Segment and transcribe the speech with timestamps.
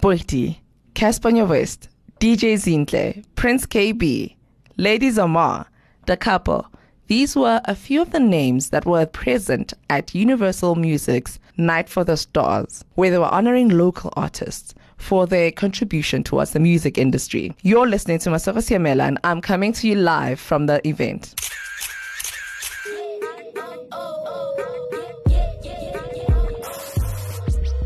[0.00, 0.58] Boity,
[0.94, 1.88] Cassper Nyovest,
[2.20, 4.36] DJ Zinhle, Prince Kaybee,
[4.76, 5.66] Lady Zamar,
[6.06, 6.66] Da Capo.
[7.08, 12.04] These were a few of the names that were present at Universal Music's Night for
[12.04, 17.54] the Stars, where they were honoring local artists for their contribution towards the music industry.
[17.62, 21.34] You're listening to Masako Siamela, and I'm coming to you live from the event.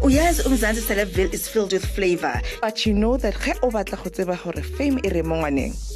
[0.02, 4.02] Oh, uyazi umzansi celebville is filled with flavor But you know that ge o batla
[4.02, 5.36] go tseba gore fame e re mo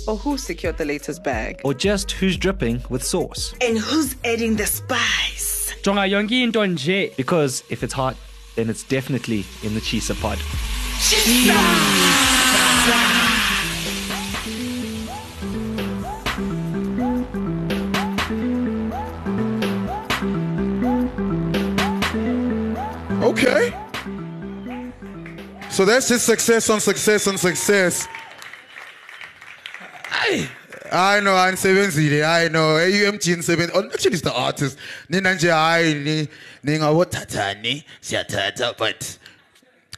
[0.07, 1.61] or who secured the latest bag.
[1.65, 3.55] Or just who's dripping with sauce.
[3.61, 8.17] and who's adding the spice jonga yonke into nje Because if it's hot,
[8.55, 10.39] then it's definitely in the Chisa pod.
[23.23, 23.86] Okay.
[25.77, 28.09] So that's just success on success on success.
[30.11, 30.49] I,
[30.91, 31.91] I know I'm seven.
[32.25, 33.69] I know AUMG in seven.
[33.75, 34.79] Oh, actually, it's the artist.
[35.11, 36.29] Nina ni
[36.65, 39.19] ninga wothathani siyathatha but.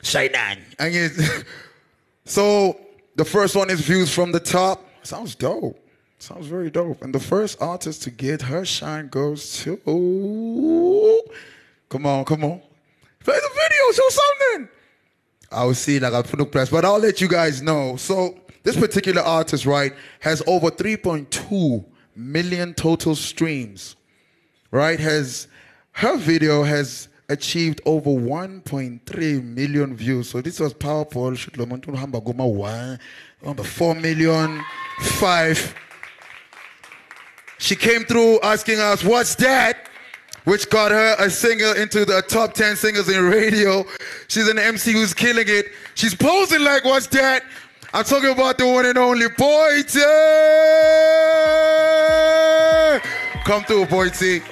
[0.03, 1.45] Angithi-
[2.25, 2.77] So
[3.15, 4.85] the first one is views from the top.
[5.05, 5.79] Sounds dope.
[6.19, 7.03] Sounds very dope.
[7.03, 9.81] And the first artist to get her shine goes to.
[9.87, 11.23] Oh.
[11.89, 12.61] Come on, come on.
[13.23, 14.69] Play the video, show something.
[15.51, 17.97] I'll see like I put press, but I'll let you guys know.
[17.97, 23.97] So this particular artist, right, has over 3.2 million total streams.
[24.71, 25.01] Right?
[25.01, 25.49] Has
[25.93, 30.31] her video has achieved over 1.3 million views.
[30.31, 31.35] So this was powerful.
[33.43, 34.65] Number 4 million,
[35.01, 35.75] 5.
[37.59, 39.89] She came through asking us, What's that?
[40.49, 43.85] Which got her a singer into the top 10 singers in radio.
[44.29, 45.67] She's an MC who's killing it.
[45.95, 47.43] She's posing like, What's that?
[47.93, 50.01] I'm talking about the one and only Boity.
[53.45, 54.43] Come through, Boity.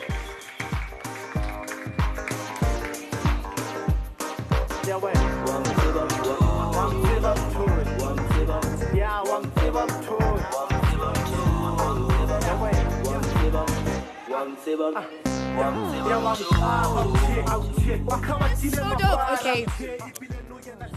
[18.71, 19.33] So dope.
[19.33, 19.67] Okay.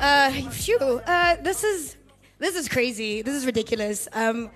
[0.01, 0.77] Uh, phew.
[0.77, 1.95] Uh, this is
[2.39, 3.21] this is crazy.
[3.21, 4.09] This is ridiculous.
[4.11, 4.49] Um,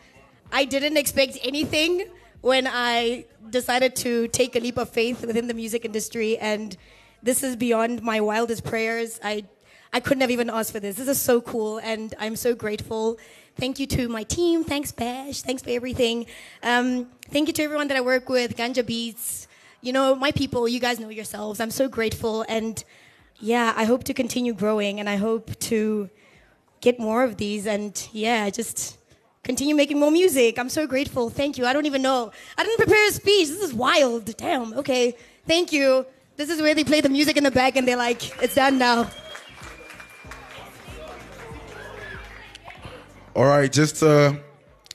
[0.51, 2.07] I didn't expect anything
[2.41, 6.75] when I decided to take a leap of faith within the music industry, and
[7.21, 9.21] this is beyond my wildest prayers.
[9.23, 9.45] I
[9.93, 10.97] I couldn't have even asked for this.
[10.97, 13.17] This is so cool, and I'm so grateful.
[13.55, 14.65] Thank you to my team.
[14.65, 15.43] Thanks, Bash.
[15.43, 16.25] Thanks for everything.
[16.61, 19.47] Um, thank you to everyone that I work with, Ganja Beats.
[19.83, 21.59] You know, my people, you guys know yourselves.
[21.59, 22.45] I'm so grateful.
[22.47, 22.81] And
[23.41, 26.09] yeah, I hope to continue growing and I hope to
[26.79, 28.97] get more of these and yeah, just
[29.43, 30.57] continue making more music.
[30.57, 31.29] I'm so grateful.
[31.29, 31.65] Thank you.
[31.65, 32.31] I don't even know.
[32.57, 33.49] I didn't prepare a speech.
[33.49, 34.37] This is wild.
[34.37, 34.73] Damn.
[34.73, 35.17] Okay.
[35.45, 36.05] Thank you.
[36.37, 38.77] This is where they play the music in the back and they're like, it's done
[38.77, 39.09] now.
[43.35, 44.33] All right, just uh,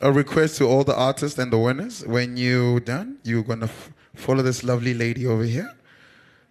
[0.00, 2.06] a request to all the artists and the winners.
[2.06, 5.72] When you're done, you're going to f- follow this lovely lady over here.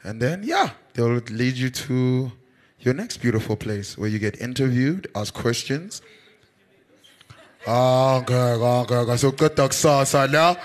[0.04, 2.32] And then, yeah, they'll lead you to
[2.80, 6.02] your next beautiful place where you get interviewed, ask questions.
[7.68, 8.24] Ah.
[9.18, 10.56] So good kusasa la.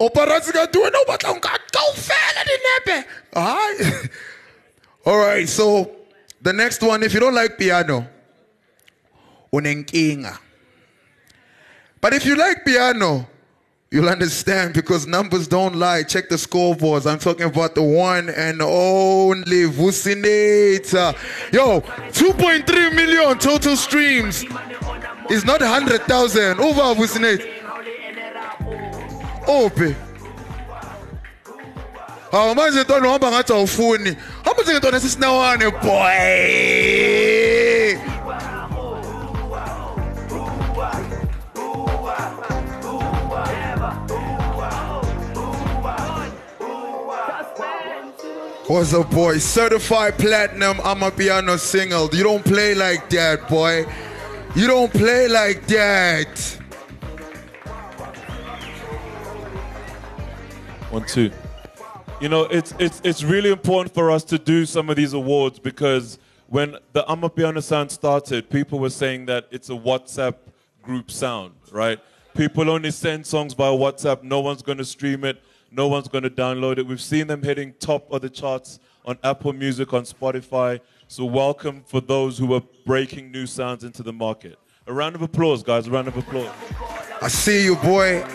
[0.00, 3.08] Operatsi ka tuwa no batla nka kaofela dinepe.
[3.34, 4.10] Hayi.
[5.06, 5.90] All right, so
[6.42, 8.06] the next one if you don't like piano,
[9.52, 10.38] unenkinga.
[12.00, 13.28] But if you like piano,
[13.90, 16.02] you'll understand because numbers don't lie.
[16.04, 17.10] Check the scoreboards.
[17.10, 21.14] I'm talking about the one and only Vucinator.
[21.52, 24.44] Yo, 2.3 million total streams.
[25.28, 26.60] It's not 100,000.
[26.60, 27.56] Over Vucinator.
[29.48, 29.96] Ope.
[32.30, 36.18] hawu manje ntwana uhamba ngathi awufuni hamba njengentwana sisinawane boy
[48.70, 49.38] What's up, boy?
[49.38, 50.80] Certified platinum.
[50.84, 52.08] I'm a piano single.
[52.12, 53.84] You don't play like that, boy.
[54.54, 56.38] You don't play like that.
[60.90, 61.32] One, two.
[62.20, 65.58] You know, it's it's it's really important for us to do some of these awards
[65.58, 70.36] because when the Amapiano sound started, people were saying that it's a WhatsApp
[70.80, 71.98] group sound, right?
[72.36, 74.22] People only send songs via WhatsApp.
[74.22, 75.42] No one's going to stream it.
[75.72, 76.86] No one's going to download it.
[76.86, 80.80] We've seen them hitting top of the charts on Apple Music, on Spotify.
[81.06, 84.58] So welcome for those who are breaking new sounds into the market.
[84.86, 85.86] A round of applause, guys.
[85.86, 86.50] A round of applause.
[87.22, 88.26] I see you, boy.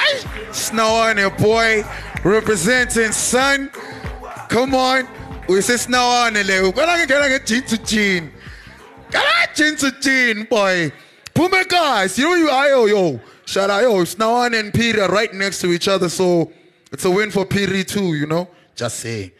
[0.51, 1.83] Snow on your boy.
[2.23, 3.69] Representing son.
[4.47, 5.07] Come on.
[5.49, 6.75] We say snow on it.
[6.75, 8.31] But I get gin to gin.
[9.11, 10.91] Can I gin to gin, boy?
[11.33, 13.19] Puma guys, you know you are, yo.
[13.45, 14.03] Shout out, yo.
[14.05, 16.07] Snow on and Peter right next to each other.
[16.07, 16.51] So
[16.95, 18.47] it's a win for Peter too, you know?
[18.74, 19.33] Just say.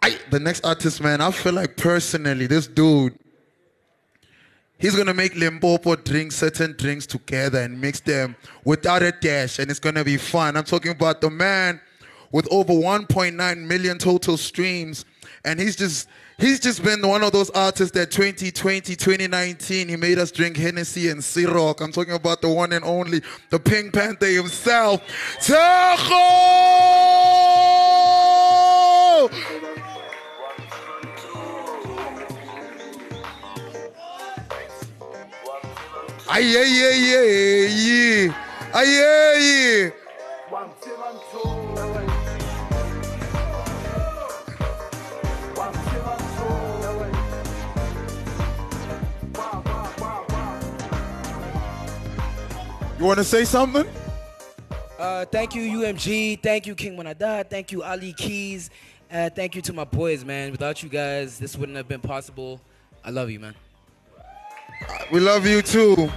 [0.00, 3.12] I, the next artist, man, I feel like personally, this dude,
[4.78, 9.70] He's gonna make Limpopo drink certain drinks together and mix them without a dash, and
[9.70, 10.56] it's gonna be fun.
[10.56, 11.78] I'm talking about the man
[12.32, 15.04] with over 1.9 million total streams,
[15.44, 16.08] and he's just
[16.38, 21.08] he's just been one of those artists that 2020, 2019, he made us drink Hennessy
[21.08, 21.80] and Ciroc.
[21.80, 25.02] I'm talking about the one and only, the Pink Panther himself,
[25.40, 26.08] Tacho!
[36.30, 38.34] Aye, aye, aye, aye,
[38.74, 39.97] aye, aye.
[52.98, 53.86] You want to say something?
[54.98, 56.42] Uh, thank you, UMG.
[56.42, 57.48] Thank you, King Monada.
[57.48, 58.70] Thank you, Ali Keys.
[59.08, 60.50] Uh, thank you to my boys, man.
[60.50, 62.60] Without you guys, this wouldn't have been possible.
[63.04, 63.54] I love you, man.
[65.12, 66.10] We love you too.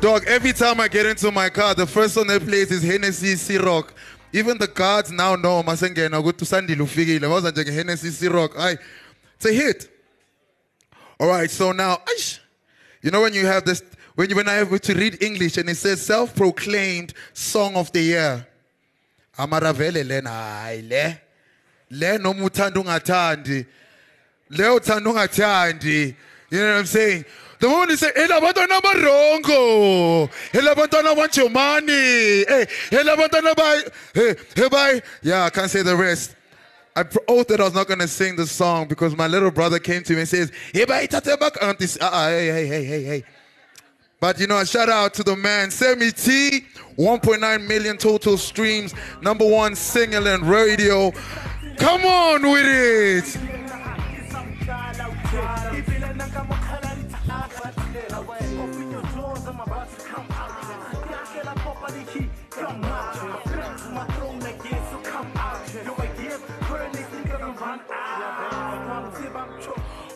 [0.00, 3.34] Dog, every time I get into my car, the first song they play is Hennessy
[3.34, 3.90] Ciroc.
[4.32, 8.56] Even the guards now know masengena ukuthi usandile ufikile waza nje Hennessy Ciroc.
[8.56, 8.78] Aye.
[9.36, 9.88] It's a hit.
[11.18, 11.98] All right, so now,
[13.02, 13.82] you know when you have this,
[14.18, 18.00] when you when I have to read English and it says self-proclaimed song of the
[18.00, 18.46] year.
[19.38, 21.20] Amaravele lena hayi le.
[21.90, 23.64] Le noma uthanda ungathandi.
[24.50, 26.16] Le uthanda ungathandi.
[26.50, 27.24] You know what I'm saying?
[27.60, 33.82] The moment he say, "Ela bantwana barongo, ela bantwana banjomani, hey, ela bantwana ba,
[34.14, 36.34] hey, hey, bye." Yeah, I can't say the rest.
[36.96, 40.02] I oath that I was not gonna sing the song because my little brother came
[40.02, 43.24] to me and says, "Hey, bye, tate bak auntie." Uh, hey, hey, hey, hey, hey.
[44.20, 46.66] But you know, a shout out to the man, Semi Tee,
[46.96, 48.92] 1.9 million total streams,
[49.22, 51.12] number one single and radio.
[51.76, 53.38] Come on with it.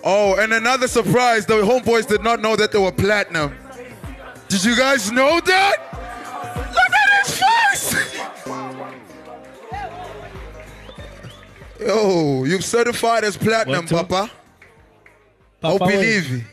[0.05, 3.62] Oh, and another surprise, the homeboys did not know that they were platinum.
[4.53, 5.77] Did you guys know that?
[6.77, 8.21] Look at his face!
[11.81, 13.87] Yo, you've certified as platinum.
[13.87, 14.31] Papa.
[15.59, 16.47] Papa oh, believe.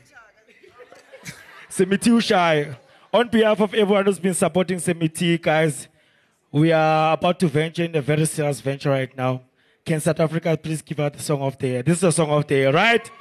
[1.67, 2.77] Semi Tee Ushai.
[3.13, 5.89] On behalf of everyone who's been supporting Semi Tee, guys,
[6.53, 9.41] we are about to venture in a very serious venture right now.
[9.85, 11.83] Can South Africa please give out the song of the year?
[11.83, 13.11] This is the song of the year, right?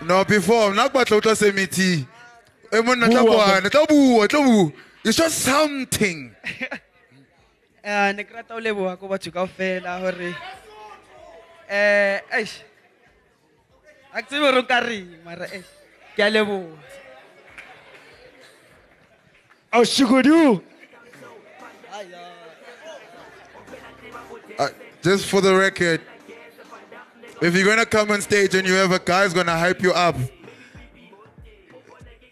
[0.00, 1.66] No, before, I'm not about to say me
[5.04, 6.34] It's just something.
[7.86, 10.34] Eh ne ke rata ho leboha ko batho kaofela hore
[11.70, 12.54] eh eish
[14.12, 15.70] a ke tsebe hore o ka reng mara eish
[16.16, 16.66] ke a leboha
[19.72, 20.62] Oh, Shugudu.
[24.58, 24.68] Uh,
[25.02, 26.00] just for the record,
[27.42, 29.92] if you're gonna come on stage and you have a guy who's gonna hype you
[29.92, 30.16] up,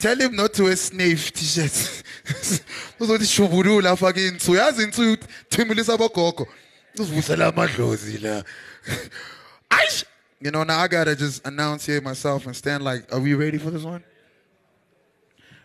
[0.04, 2.02] tell him not to wear snave t-shirts.
[3.00, 5.16] uzothi shuburu la fake insu yazi insu
[5.48, 6.46] thimulisa abogogo
[6.98, 8.44] uzivusela amadlozi la
[9.70, 10.04] Aish!
[10.40, 13.58] you know now i gotta just announce here myself and stand like are we ready
[13.58, 14.02] for this one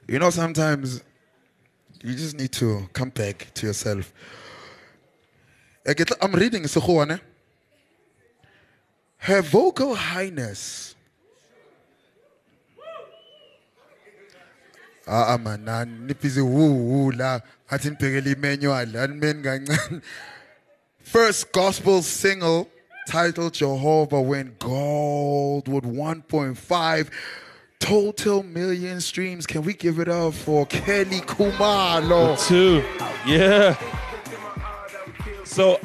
[0.07, 1.03] you know sometimes
[2.01, 4.13] you just need to come back to yourself
[6.21, 7.19] I'm reading Sekgowa, ne?
[9.17, 10.95] Her vocal highness.
[15.11, 17.39] Ah, ah, man, na nipizi woo la.
[17.71, 20.01] Athi nibhekele manual, animeni kancane.
[21.01, 22.69] First gospel single
[23.07, 27.09] titled Jehovah went gold with 1.5
[27.79, 29.47] total million streams.
[29.47, 32.37] Can we give it up for Kelly Khumalo?
[32.47, 32.83] Two.
[33.25, 33.75] Yeah.
[35.43, 35.79] So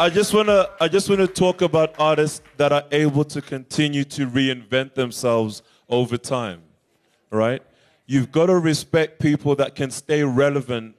[0.00, 4.26] I just wanna I just wanna talk about artists that are able to continue to
[4.26, 6.62] reinvent themselves over time.
[7.30, 7.62] Right?
[8.10, 10.96] You've got to respect people that can stay relevant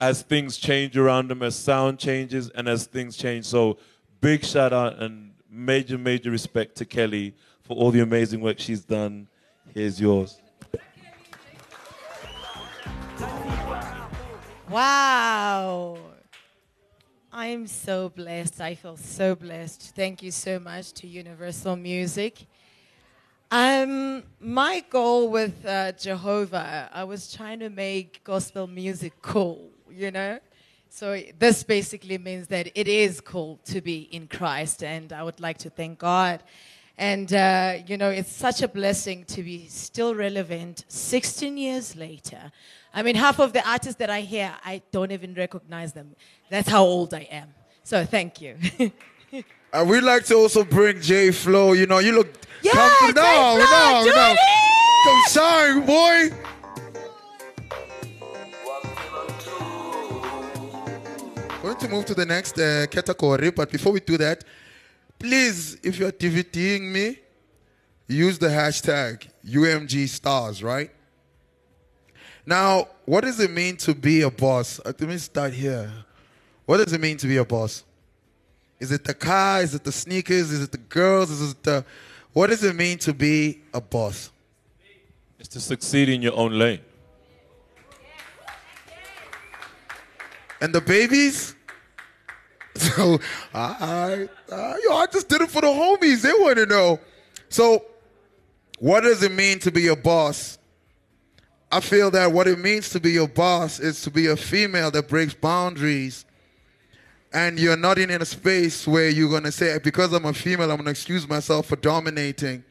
[0.00, 3.46] as things change around them, as sound changes and as things change.
[3.46, 3.78] So
[4.20, 7.34] big shout out and major, major respect to Kelly
[7.64, 9.26] for all the amazing work she's done.
[9.74, 10.40] Here's yours.
[14.70, 15.98] Wow.
[17.32, 18.60] I am so blessed.
[18.60, 19.96] I feel so blessed.
[19.96, 22.46] Thank you so much to Universal Music.
[23.50, 30.10] Um, my goal with uh, Jehovah, I was trying to make gospel music cool, you
[30.10, 30.40] know?
[30.88, 35.38] So this basically means that it is cool to be in Christ, and I would
[35.38, 36.42] like to thank God.
[36.98, 42.50] And, uh, you know, it's such a blessing to be still relevant 16 years later.
[42.92, 46.16] I mean, half of the artists that I hear, I don't even recognize them.
[46.50, 47.54] That's how old I am.
[47.84, 48.56] So thank you.
[49.76, 51.72] And we'd like to also bring Jay Flow.
[51.72, 52.32] You know, you look.
[52.62, 54.36] Yeah, come no, no, no.
[55.04, 56.30] Come shine, boy.
[61.62, 64.44] Going to move to the next uh, category, but before we do that,
[65.18, 67.18] please, if you're DVDing me,
[68.06, 70.90] use the hashtag UMG stars, right?
[72.44, 74.78] Now, what does it mean to be a boss?
[74.78, 75.90] Uh, Let me start here.
[76.64, 77.82] What does it mean to be a boss?
[78.78, 79.62] Is it the car?
[79.62, 80.52] Is it the sneakers?
[80.52, 81.30] Is it the girls?
[81.30, 81.84] Is it the.
[82.36, 84.30] What does it mean to be a boss?
[85.38, 86.80] It's to succeed in your own lane.
[90.60, 91.54] And the babies?
[92.76, 93.18] So,
[93.54, 96.20] I, I, yo, I just did it for the homies.
[96.20, 97.00] They want to know.
[97.48, 97.86] So,
[98.80, 100.58] what does it mean to be a boss?
[101.72, 104.90] I feel that what it means to be a boss is to be a female
[104.90, 106.26] that breaks boundaries.
[107.36, 110.70] And you're not in a space where you're going to say, because I'm a female,
[110.70, 112.64] I'm going to excuse myself for dominating.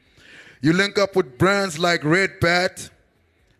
[0.59, 2.89] You link up with brands like Redbat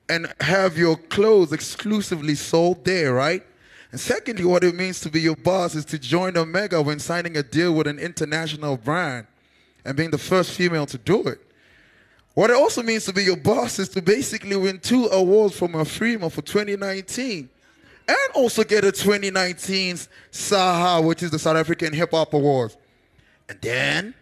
[0.10, 3.44] and have your clothes exclusively sold there, right?
[3.92, 7.38] And secondly, what it means to be your boss is to join Omega when signing
[7.38, 9.28] a deal with an international brand
[9.86, 11.40] and being the first female to do it.
[12.34, 15.76] What it also means to be your boss is to basically win two awards from
[15.76, 17.48] a Afrima for 2019
[18.08, 19.98] and also get a 2019
[20.32, 22.78] SAHA, which is the South African Hip Hop Awards.
[23.50, 24.14] And then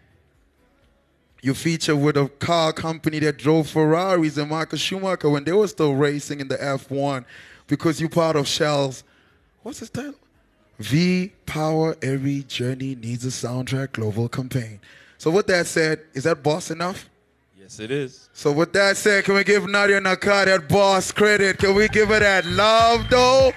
[1.42, 5.68] you feature with a car company that drove Ferraris and Michael Schumacher when they were
[5.68, 7.24] still racing in the F1
[7.66, 9.04] because you're part of Shell's,
[9.62, 10.14] what's his title?
[10.78, 14.80] V Power Every Journey Needs a Soundtrack Global Campaign.
[15.18, 17.08] So, with that said, is that boss enough?
[17.64, 18.28] Yes, it is.
[18.34, 21.56] So, with that said, can we give Nadia Nakai that boss credit?
[21.56, 23.52] Can we give her that love, though?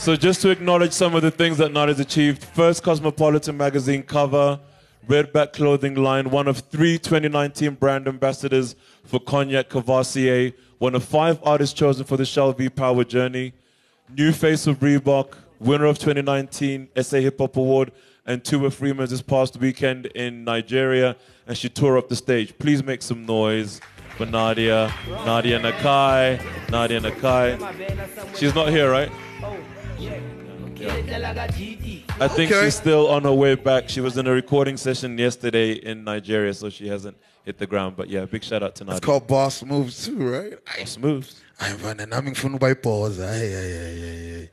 [0.00, 2.42] So just to acknowledge some of the things that Nat has achieved.
[2.42, 4.58] First Cosmopolitan magazine cover,
[5.06, 11.38] Redbat clothing line, one of three 2019 brand ambassadors for Cognac Courvoisier, one of five
[11.44, 13.52] artists chosen for the Shell V Power Journey,
[14.16, 17.92] new face of Reebok, winner of 2019 SA Hip Hop Award,
[18.26, 22.56] and tour Freeman's this past weekend in Nigeria, and she tore up the stage.
[22.58, 23.80] Please make some noise
[24.16, 24.92] for Nadia,
[25.24, 28.36] Nadia Nakai, Nadia Nakai.
[28.36, 29.10] She's not here, right?
[32.20, 32.64] I think Okay.
[32.64, 33.88] she's still on her way back.
[33.88, 37.96] She was in a recording session yesterday in Nigeria, so she hasn't hit the ground.
[37.96, 38.96] But yeah, big shout out to Nadia.
[38.98, 40.52] It's called Boss Moves, too, right?
[40.78, 41.40] Boss moves.
[41.58, 44.48] Hayi mfana nami ngifuna ukuyiphoza hayi hayi hayi hayi, hayi.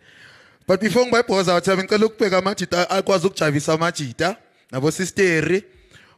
[0.68, 4.36] But before ngibuyiphoza wathi ngicela ukubheka amajita akwazi ukujavisa amajita
[4.72, 5.64] nabo sisteri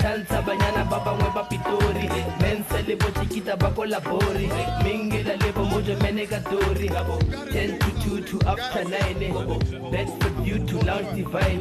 [0.00, 2.08] Tantsha banyana ba bangwe ba pitori.
[2.40, 4.48] Mense le bochikita ba kolabori
[4.84, 6.88] mingela le bomojo mene ka tori.
[6.88, 11.60] 10 to 2 to after 9 bedford view to lounge divine.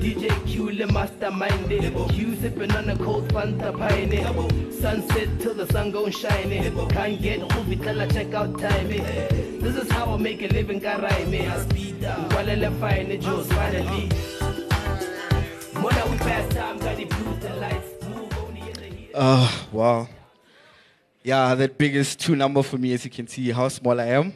[0.00, 1.68] Dj q le mastermind
[2.10, 4.22] q sipping on a cold fanta pine.
[4.80, 6.88] Sunset till the sun gon' shine.
[6.90, 8.88] Can't get movie till I check out time.
[9.60, 11.32] This is how I make a living ka rhyme.
[12.02, 14.41] Ngwalele fine Joe's finally
[19.14, 20.08] Uh, wow.
[21.22, 24.32] Yeah, that biggest two number for me, as you can see how small I am.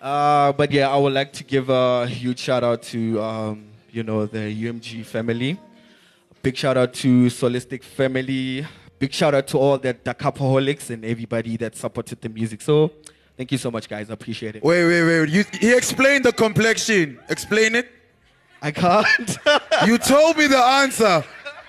[0.00, 4.02] Uh, but yeah, I would like to give a huge shout out to um, you
[4.02, 5.58] know the UMG family.
[6.42, 8.66] Big shout out to Solistic family.
[8.98, 12.62] Big shout out to all the Dakapaholics and everybody that supported the music.
[12.62, 12.92] So
[13.36, 14.10] thank you so much, guys.
[14.10, 14.62] I appreciate it.
[14.62, 15.28] Wait, wait, wait.
[15.28, 17.18] You, he explained the complexion.
[17.28, 17.88] Explain it.
[18.62, 19.38] I can't.
[19.86, 21.24] you told me the answer.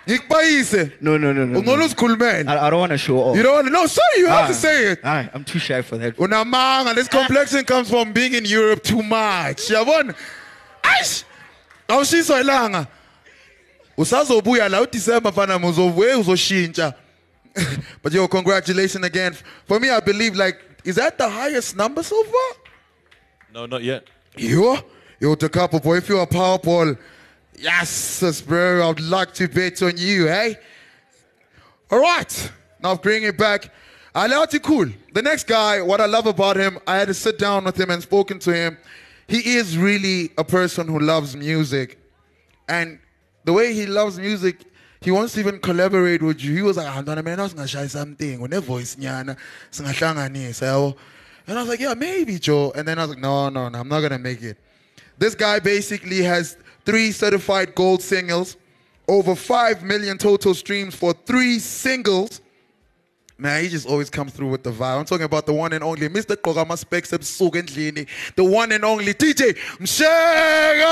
[0.07, 0.93] Ngikupayise.
[1.01, 1.61] No, no, no, no.
[1.61, 2.47] Ungolo.
[2.47, 3.37] I, I don't want to show off.
[3.37, 3.73] You don't want to.
[3.73, 4.99] No, sorry, you have to say it.
[5.03, 6.17] ah, I'm too shy for that.
[6.17, 9.67] Unamanga, this complexion comes from being in Europe too much.
[9.69, 10.15] Yabona?
[10.83, 11.23] Aish!
[11.87, 12.87] Awushiswa ilanga.
[13.97, 16.93] Usazobuya la uDecember fana muzovuye uzoshintsha.
[18.01, 19.35] But yo, congratulations again.
[19.67, 22.63] For me, I believe like, is that the highest number so far?
[23.53, 24.07] No, not yet.
[24.37, 24.77] Yo,
[25.19, 26.95] yo, Da Capo boy, if you're a power ball,
[27.61, 30.57] yes, bro, I'd like to bet on you, hey?
[31.89, 32.51] All right,
[32.81, 33.71] now bring it back.
[34.15, 34.87] Alati cool.
[35.13, 37.89] The next guy, what I love about him, I had to sit down with him
[37.89, 38.77] and spoken to him.
[39.27, 41.97] He is really a person who loves music.
[42.67, 42.99] And
[43.45, 44.65] the way he loves music,
[44.99, 46.53] he wants to even collaborate with you.
[46.53, 48.41] He was like, "Ah, Ntwana, man, singashaya something.
[48.41, 49.37] Une voice nyana,
[49.71, 50.97] singahlanganisa, yabo."
[51.47, 52.71] And I was like, yeah, maybe, Joe.
[52.75, 54.57] And then I was like, no, no, no, I'm not to make it.
[55.17, 58.57] This guy basically has three certified gold singles,
[59.07, 62.41] over 5 million total streams for three singles.
[63.37, 64.99] Man, he just always comes through with the vibe.
[64.99, 66.35] I'm talking about the one and only Mr.
[66.35, 70.87] Kogama Specs Ebusuku endlini, the one and only DJ Mshega!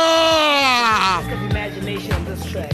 [1.52, 2.74] imagination on this track.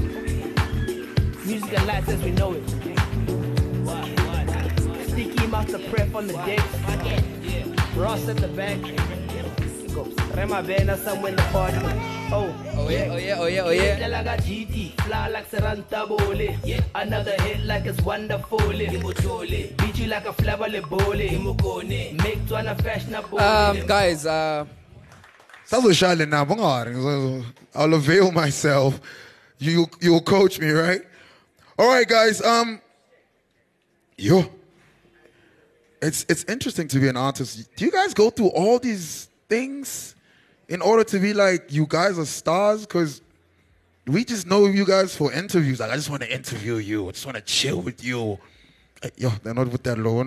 [1.46, 2.70] Music and lights as we know it.
[5.10, 6.60] Sticky amounts of prep on the deck.
[7.98, 9.25] Ross at the back.
[10.04, 11.78] Rema Bena somewhere in the party.
[12.32, 13.98] Oh, Oh yeah, oh yeah, oh yeah, oh yeah.
[13.98, 16.82] Fly like a GT, fly like Seranta Bole.
[16.94, 18.60] Another hit like it's wonderful.
[18.60, 21.14] Beat you like a flower le bole.
[21.14, 23.40] Make Twana fashionable.
[23.40, 24.66] Um, guys, uh,
[25.68, 27.44] Sazoshale now, bungari.
[27.74, 29.00] I'll avail myself.
[29.58, 31.02] You you'll coach me, right?
[31.80, 32.42] All right, guys.
[32.42, 32.82] Um,
[34.18, 34.46] yo,
[36.02, 37.74] it's it's interesting to be an artist.
[37.76, 40.16] Do you guys go through all these things
[40.68, 42.86] in order to be like you guys are stars?
[42.86, 43.22] Because
[44.08, 45.80] we just know you guys for interviews.
[45.80, 47.10] Like I just want to interview you.
[47.10, 48.40] I just want to chill with you.
[49.04, 50.24] Uh, Yo, they're not with that low.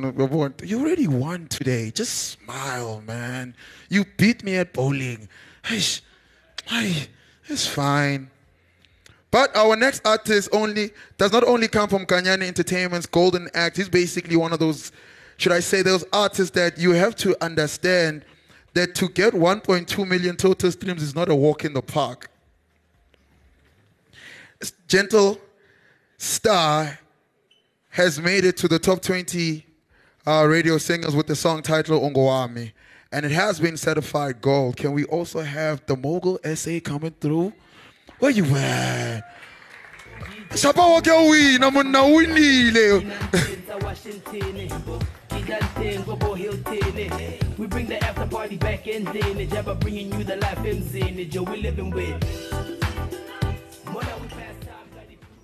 [0.65, 1.91] You already won today.
[1.91, 3.55] Just smile, man.
[3.89, 5.29] You beat me at bowling.
[5.65, 6.01] Eish,
[6.71, 7.09] ay,
[7.49, 8.31] it's fine.
[9.31, 13.77] But our next artist only does not only come from Kanyani Entertainment's Golden Act.
[13.77, 14.91] He's basically one of those,
[15.37, 18.25] should I say, those artists that you have to understand
[18.79, 22.31] that to get 1.2 million total streams is not a walk in the park.
[24.87, 25.41] Gentle
[26.17, 26.97] star
[27.91, 29.67] has made it to the top 20
[30.27, 32.71] uh, radio singers with the song title Ongowami.
[33.11, 34.77] And it has been certified gold.
[34.77, 37.53] Can we also have the Mogul SA coming through?
[38.21, 39.23] Where you at?
[40.51, 43.03] Wina munna winile.
[47.59, 49.49] We bring the after party back in then.
[49.49, 52.23] Jabba bringing you the life in Joe we living with.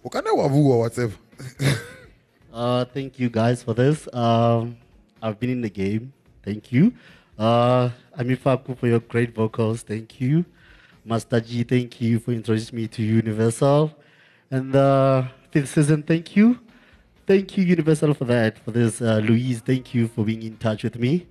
[0.05, 1.15] Ukane wavuwa whatever.
[2.53, 4.07] Uh, thank you guys for this.
[4.13, 4.77] Um,
[5.23, 6.13] I've been in the game.
[6.45, 6.93] Thank you.
[7.39, 9.83] Uh, Amifaku for your great vocals.
[9.83, 10.45] Thank you.
[11.05, 13.91] Master G, thank you for introducing me to Universal.
[14.51, 16.61] And uh, fifth season, thank you.
[17.27, 18.59] Thank you, Universal, for that.
[18.59, 21.27] For this, uh, Louise, thank you for being in touch with me.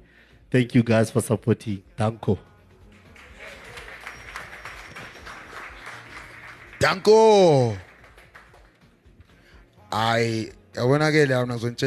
[0.50, 1.84] Thank you guys for supporting.
[1.96, 2.40] Danko.
[6.80, 7.78] Danko.
[9.92, 11.78] I when I get down, on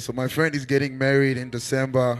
[0.00, 2.18] So my friend is getting married in December,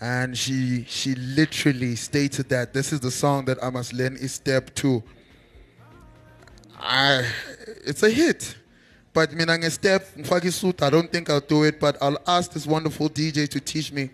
[0.00, 4.34] and she she literally stated that this is the song that I must learn is
[4.34, 5.04] step two.
[6.80, 7.24] I
[7.84, 8.56] it's a hit.
[9.14, 13.48] But mina step I don't think I'll do it, but I'll ask this wonderful DJ
[13.48, 14.10] to teach me.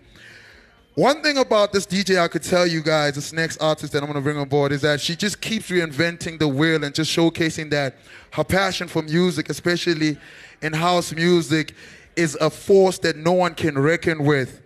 [0.95, 4.07] One thing about this DJ I could tell you guys, this next artist that I'm
[4.07, 7.69] gonna bring on board, is that she just keeps reinventing the wheel and just showcasing
[7.69, 7.95] that
[8.33, 10.17] her passion for music, especially
[10.61, 11.73] in house music,
[12.17, 14.61] is a force that no one can reckon with.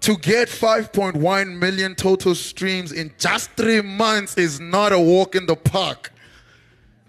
[0.00, 5.44] To get 5.1 million total streams in just three months is not a walk in
[5.44, 6.10] the park.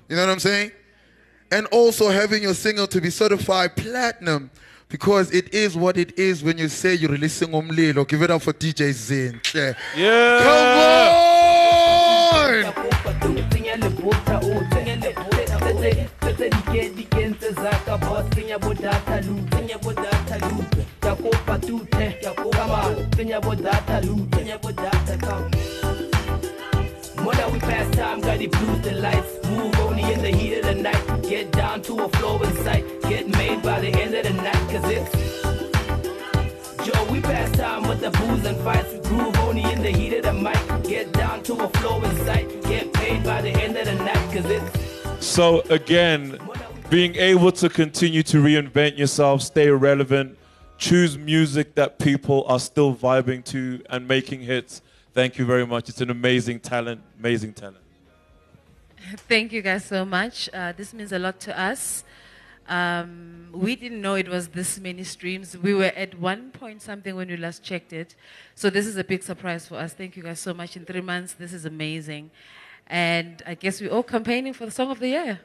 [0.10, 0.72] You know what I'm saying?
[1.54, 4.50] And also having your single to be certified platinum
[4.90, 8.08] because it is what it is when you say you're releasing Umlilo.
[8.08, 9.40] Give it up for DJ Zin.
[9.54, 9.74] Yeah.
[9.96, 10.40] Yeah.
[10.44, 11.14] Come on!
[28.04, 28.42] Time, got
[28.84, 28.94] the.
[29.50, 31.24] Move only in the heat of the night.
[31.24, 32.10] Get down to a
[32.64, 32.84] sight.
[33.04, 35.12] Get made by the end of the night, cause it's
[36.86, 38.92] Joe, we pass time with the booze and fights.
[38.94, 40.62] We groove only in the heat of the mic.
[40.84, 41.70] Get down to a
[42.26, 42.46] sight.
[42.64, 46.40] Get paid by the end of the night, cause it's So again,
[46.90, 50.38] being able to continue to reinvent yourself, stay relevant,
[50.78, 54.82] choose music that people are still vibing to and making hits.
[55.14, 55.90] Thank you very much.
[55.90, 57.83] It's an amazing talent, amazing talent.
[59.28, 60.50] Thank you guys so much.
[60.54, 62.06] Uh, this means a lot to us.
[62.70, 65.58] Um, we didn't know it was this many streams.
[65.58, 68.16] We were at one point something when we last checked it.
[68.56, 69.94] So this is a big surprise for us.
[69.94, 70.78] Thank you guys so much.
[70.78, 72.32] In three months, this is amazing.
[72.88, 75.42] And I guess we're all campaigning for the song of the year.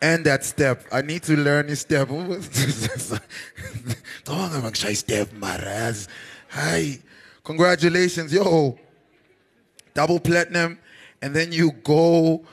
[0.00, 0.84] And that step.
[0.92, 2.08] I need to learn this step.
[4.74, 6.08] Shy step, Maraz.
[6.50, 6.98] Hi.
[7.42, 8.32] Congratulations.
[8.32, 8.78] Yo.
[9.94, 10.78] Double platinum.
[11.22, 12.44] And then you go.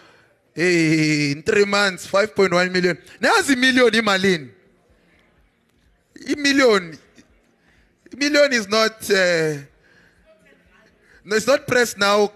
[0.54, 2.98] Hey, in three months, 5.1 million.
[3.20, 4.52] Now it's a million imalin.
[6.28, 6.98] A million.
[8.12, 9.10] A million is not.
[9.10, 9.64] Uh,
[11.24, 12.32] no, it's not press now.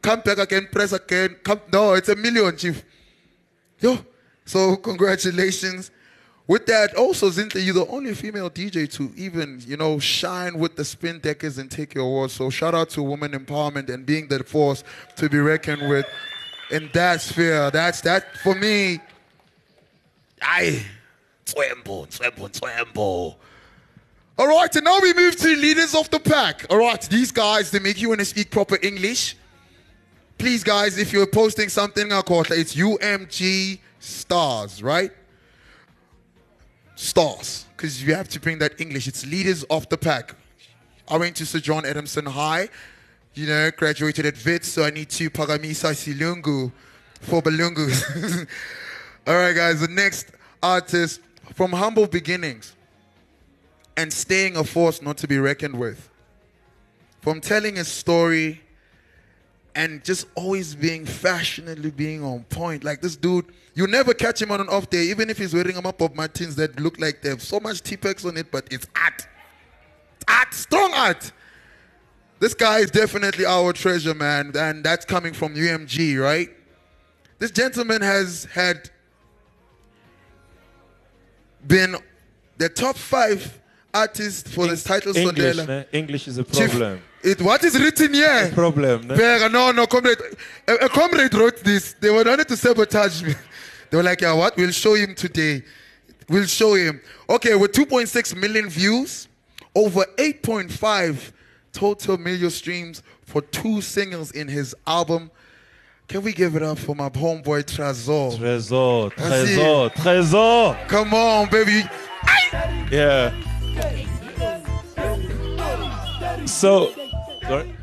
[0.00, 1.36] Come back again, press again.
[1.42, 2.84] Come, no, it's a million, chief.
[3.80, 3.98] Yo.
[4.44, 5.90] So congratulations.
[6.48, 10.76] With that, also Zinhle, you're the only female DJ to even, you know, shine with
[10.76, 12.32] the spin deckers and take your awards.
[12.32, 14.82] So shout out to women empowerment and being the force
[15.16, 16.06] to be reckoned with
[16.70, 17.70] in that sphere.
[17.70, 18.98] That's that for me.
[20.40, 20.86] I
[21.44, 23.36] Twembo, Twembo, Twembo.
[24.38, 26.64] All right, and now we move to leaders of the pack.
[26.70, 29.36] All right, these guys, they make you want to speak proper English.
[30.38, 35.10] Please, guys, if you're posting something, it's UMG stars, right?
[37.00, 39.06] Stars, because you have to bring that English.
[39.06, 40.34] It's leaders of the pack.
[41.06, 42.68] I went to Sir John Adamson High,
[43.34, 46.72] you know, graduated at Wits, so I need to Pagamisa Silungu
[47.20, 47.86] for Balungu.
[49.28, 51.20] All right, guys, the next artist
[51.54, 52.74] from humble beginnings
[53.96, 56.10] and staying a force not to be reckoned with.
[57.20, 58.60] From telling a story
[59.78, 62.82] and just always being fashionably being on point.
[62.82, 65.76] Like this dude, you never catch him on an off day, even if he's wearing
[65.76, 68.66] a map of Martins that look like they have so much T-Pex on it, but
[68.72, 69.28] it's art.
[70.26, 71.30] Art, strong art.
[72.40, 76.48] This guy is definitely our treasure, man, and that's coming from UMG, right?
[77.38, 78.90] This gentleman has had
[81.64, 81.94] been
[82.56, 83.60] the top five
[83.94, 85.68] artists for this title English, Sondela.
[85.68, 85.84] ne?
[85.92, 87.00] English is a Chief, problem.
[87.22, 88.50] It, what is written here?
[88.54, 89.08] problem?
[89.08, 90.18] Bega, no, no, comrade.
[90.66, 91.94] A, a comrade wrote this.
[91.94, 93.34] They were wanted to sabotage me.
[93.90, 94.54] They were like, yeah, what?
[94.54, 95.62] We'll show him today.
[96.28, 97.00] We'll show him.
[97.30, 99.28] Okay, with 2.6 million views,
[99.74, 101.32] over 8.5
[101.72, 105.30] total million streams for two singles in his album.
[106.06, 108.36] Can we give it up for my homeboy Trezor?
[108.36, 110.88] Trezor, Trezor, Trezor.
[110.88, 111.82] Come on, baby.
[112.90, 113.32] Yeah.
[116.46, 116.94] So,
[117.48, 117.74] sorry.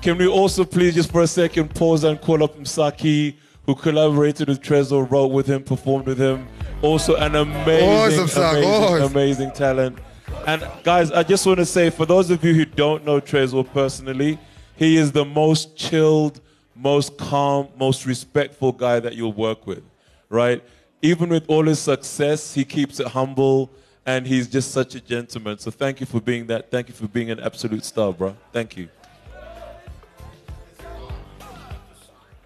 [0.00, 3.36] can we also please just for a second pause and call up Msaki,
[3.66, 6.48] who collaborated with Trezor, wrote with him, performed with him.
[6.82, 9.98] Also, an amazing, Awesome, amazing, amazing talent.
[10.46, 13.70] And guys, I just want to say, for those of you who don't know Trezor
[13.72, 14.38] personally,
[14.74, 16.40] he is the most chilled,
[16.74, 19.84] most calm, most respectful guy that you'll work with,
[20.28, 20.64] right?
[21.02, 23.70] Even with all his success, he keeps it humble
[24.04, 25.58] and he's just such a gentleman.
[25.58, 26.70] So thank you for being that.
[26.70, 28.36] Thank you for being an absolute star, bro.
[28.52, 28.88] Thank you.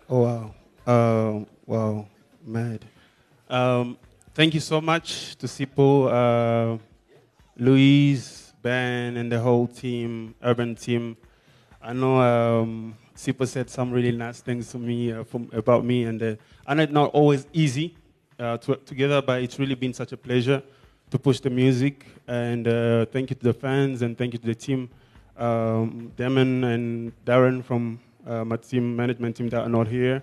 [0.09, 0.55] Oh wow,
[0.87, 2.07] uh, wow,
[2.45, 2.85] mad.
[3.51, 3.99] Um,
[4.35, 6.79] thank you so much to Sipo, uh,
[7.57, 11.17] Louise, Ben, and the whole team, urban team.
[11.83, 16.05] I know um, Sipo said some really nice things to me uh, from, about me,
[16.05, 17.97] and uh, I know it's not always easy
[18.39, 20.63] uh, to work together, but it's really been such a pleasure
[21.11, 22.07] to push the music.
[22.27, 24.89] And uh, thank you to the fans, and thank you to the team,
[25.37, 30.23] um, Damon and Darren from uh, my team, management team that are not here.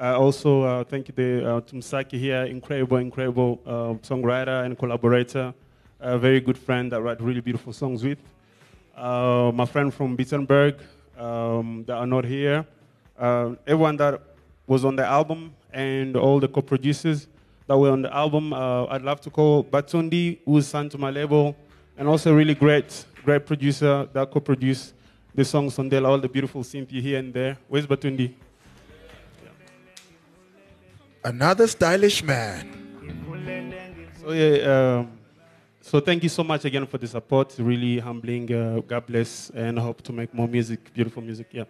[0.00, 5.54] Uh, also, thank you to, uh, to Msaki here, incredible, incredible uh, songwriter and collaborator,
[6.00, 8.18] a very good friend that write really beautiful songs with.
[8.96, 10.80] Uh, my friend from Bittenberg
[11.18, 12.66] um, that are not here.
[13.18, 14.20] Uh, everyone that
[14.66, 17.28] was on the album and all the co-producers
[17.66, 18.52] that were on the album.
[18.52, 21.56] Uh, I'd love to call Batundi, who's signed to my label,
[21.96, 24.94] and also a really great, great producer that co-produced
[25.34, 27.56] the song Sondela, all the beautiful synth you hear and there.
[27.68, 28.34] Where's Batundi?
[31.24, 32.70] Another stylish man.
[34.20, 35.12] So yeah, um,
[35.80, 37.54] so thank you so much again for the support.
[37.58, 38.52] Really humbling.
[38.52, 41.48] Uh, God bless, and hope to make more music, beautiful music.
[41.50, 41.64] Yeah.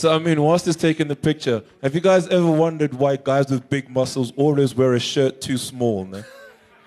[0.00, 3.50] So I mean, whilst it's taking the picture, have you guys ever wondered why guys
[3.50, 6.08] with big muscles always wear a shirt too small?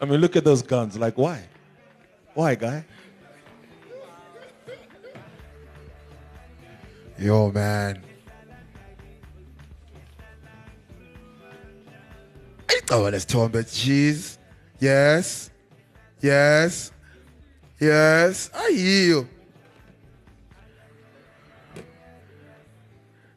[0.01, 0.97] I mean, look at those guns.
[0.97, 1.43] Like, why?
[2.33, 2.83] Why, guy?
[7.19, 8.03] Yo, man.
[12.89, 14.39] Oh, let's talk about cheese.
[14.79, 15.51] Yes.
[16.19, 16.91] Yes.
[17.79, 18.49] Yes.
[18.55, 19.29] I hear you.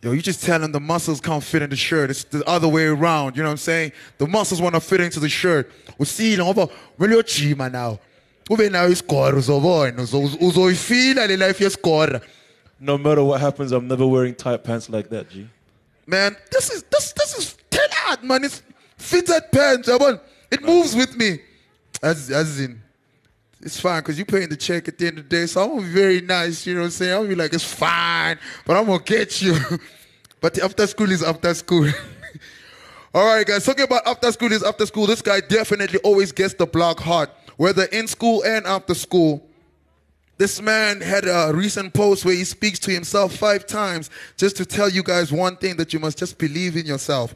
[0.06, 2.10] Yo, you just telling the muscles can't fit in the shirt.
[2.10, 3.36] It's the other way around.
[3.36, 3.90] You know what I'm saying?
[4.18, 5.68] The muscles want to fit into the shirt.
[5.98, 7.98] Usile ngoba kumele uyojima now.
[8.48, 12.20] Ube nayo isikora uzobona uzo- uzoyifila le life yesikora.
[12.78, 15.48] No matter what happens, I'm never wearing tight pants like that, G.
[16.06, 17.56] Man, this is this this is
[18.06, 18.44] out, man.
[18.44, 18.62] It's
[18.98, 19.88] fitted pants.
[19.88, 20.20] yabona?
[20.52, 21.40] It moves with me.
[22.00, 22.80] As as in
[23.66, 25.46] it's fine because you're paying the check at the end of the day.
[25.46, 27.12] So I'm gonna be very nice, you know what I'm saying?
[27.12, 29.56] I'm gonna be like, it's fine, but I'm gonna get you.
[30.40, 31.90] but after school is after school.
[33.14, 35.06] All right, guys, talking about after school is after school.
[35.06, 39.42] This guy definitely always gets the block hot, whether in school and after school.
[40.38, 44.66] This man had a recent post where he speaks to himself five times just to
[44.66, 47.34] tell you guys one thing that you must just believe in yourself.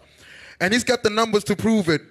[0.60, 2.02] And he's got the numbers to prove it.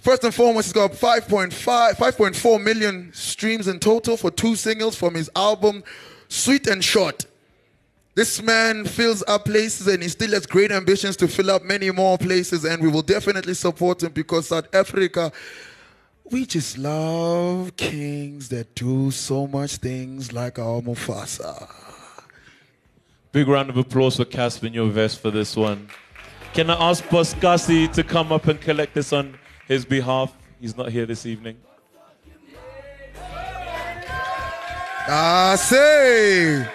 [0.00, 5.14] First and foremost, he's got 5.5, 5.4 million streams in total for two singles from
[5.14, 5.84] his album,
[6.28, 7.26] Sweet and Short.
[8.14, 11.90] This man fills up places and he still has great ambitions to fill up many
[11.90, 15.32] more places, and we will definitely support him because South Africa,
[16.30, 21.70] we just love kings that do so much things like our Mufasa.
[23.32, 25.88] Big round of applause for Cassper Nyovest for this one.
[26.54, 29.38] Can I ask Boss Gussie to come up and collect this on
[29.70, 30.36] his behalf?
[30.60, 31.56] He's not here this evening.
[35.06, 36.68] I say.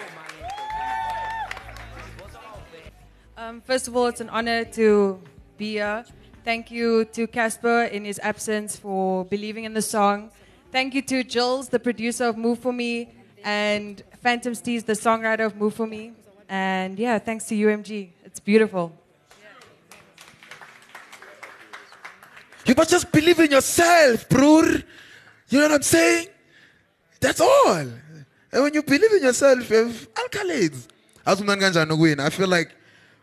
[3.36, 5.20] Um, first of all, it's an honor to
[5.58, 6.06] be here.
[6.42, 10.30] Thank you to Cassper in his absence for believing in the song.
[10.72, 13.10] Thank you to Jules, the producer of Move For Me,
[13.44, 16.12] and Phantom Steez, the songwriter of Move For Me.
[16.48, 18.08] And yeah, thanks to UMG.
[18.24, 18.92] It's beautiful.
[22.66, 24.62] You must just believe in yourself, bro.
[24.62, 26.28] You know what I'm saying?
[27.20, 27.78] That's all.
[28.52, 30.88] And when you believe in yourself, you have accolades.
[31.24, 32.74] As umnandi kanjani ukuwina, I feel like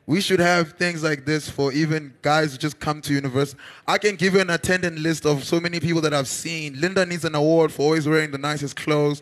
[0.05, 3.59] we should have things like this for even guys who just come to university.
[3.87, 6.79] I can give you an attendant list of so many people that I've seen.
[6.79, 9.21] Linda needs an award for always wearing the nicest clothes.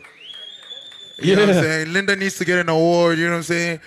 [1.18, 1.92] You know what I'm saying?
[1.92, 3.80] Linda needs to get an award, you know what I'm saying?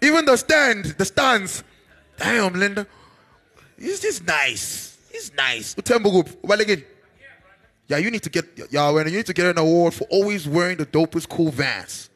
[0.00, 1.62] Even the stand, the stands.
[2.16, 2.86] Damn, Linda.
[3.78, 4.87] He's just nice.
[5.18, 5.74] He's nice.
[7.88, 10.46] Yeah, you need to get yeah, when you need to get an award for always
[10.46, 12.10] wearing the dopest cool Vans.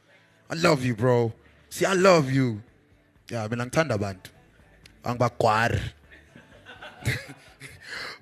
[0.48, 1.32] I love you, bro.
[1.70, 2.62] See, I love you.
[3.28, 4.30] Yeah, mina ngithanda abantu.
[5.02, 5.80] Angibagwari.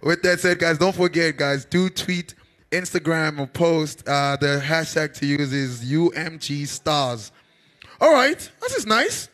[0.03, 2.35] With that said, guys, don't forget, guys, do tweet,
[2.71, 4.09] Instagram, or post.
[4.09, 7.33] Uh, the hashtag to use is UMG stars.
[8.01, 9.29] All right, this is nice.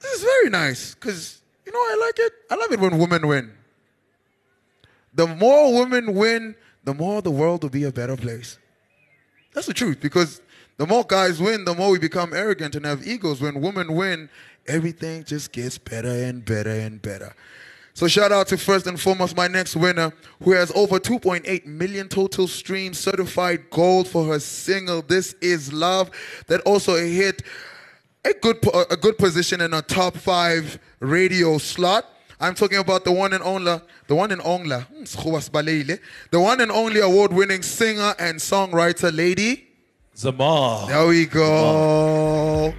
[0.00, 2.32] This is very nice because you know I like it.
[2.50, 3.55] I love it when women win.
[5.16, 8.58] The more women win, the more the world will be a better place.
[9.54, 10.42] That's the truth because
[10.76, 13.40] the more guys win, the more we become arrogant and have egos.
[13.40, 14.28] When women win,
[14.66, 17.34] everything just gets better and better and better.
[17.94, 22.08] So shout out to first and foremost my next winner, who has over 2.8 million
[22.08, 26.10] total streams, certified gold for her single "This Is Love,"
[26.46, 27.42] that also hit
[28.22, 28.58] a good
[28.90, 32.04] a good position in a top five radio slot.
[32.38, 35.98] I'm talking about the one and only, the one and only, hmm, Sekgowa Sibalele,
[36.30, 39.66] the one and only award-winning singer and songwriter, lady.
[40.14, 40.88] Zamar.
[40.88, 42.74] There we go.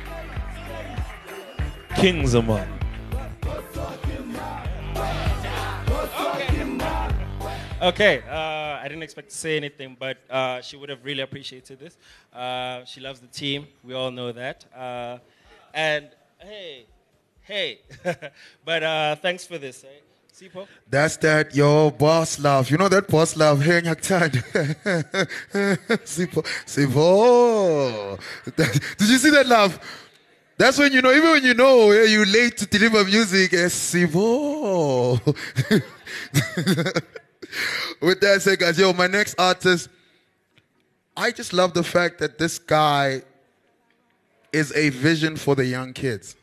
[1.96, 2.68] King Zamar.
[7.80, 11.80] Okay, uh, I didn't expect to say anything, but uh, she would have really appreciated
[11.80, 11.98] this.
[12.34, 13.68] Uh, she loves the team.
[13.84, 14.66] We all know that.
[14.76, 15.20] Uh,
[15.74, 16.86] and hey,
[17.48, 17.80] hey,
[18.66, 19.84] but uh, thanks for this.
[19.84, 20.04] Right?
[20.38, 20.68] Sipo?
[20.88, 22.70] That's that your boss love.
[22.70, 23.62] You know that boss love.
[23.62, 24.34] Hey, Nyaktad.
[26.06, 26.44] Sipo.
[26.66, 28.20] Sipo.
[28.56, 29.80] That- Did you see that love?
[30.58, 33.66] That's when you know, even when you know yeah, you late to deliver music, eh,
[33.68, 35.20] Sipo.
[38.02, 39.90] With that said, guys, yo, my next artist,
[41.16, 43.22] I just love the fact that this guy
[44.54, 46.36] is a vision for the young kids.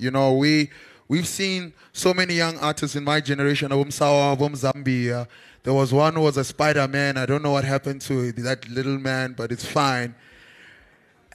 [0.00, 0.70] You know, we
[1.08, 5.26] we've seen so many young artists in my generation, Abumsawa, Abum Zambia.
[5.62, 7.18] There was one who was a Spider-Man.
[7.18, 10.14] I don't know what happened to that little man, but it's fine.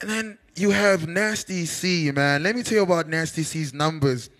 [0.00, 2.42] And then you have Nasty C, man.
[2.42, 4.30] Let me tell you about Nasty C's numbers.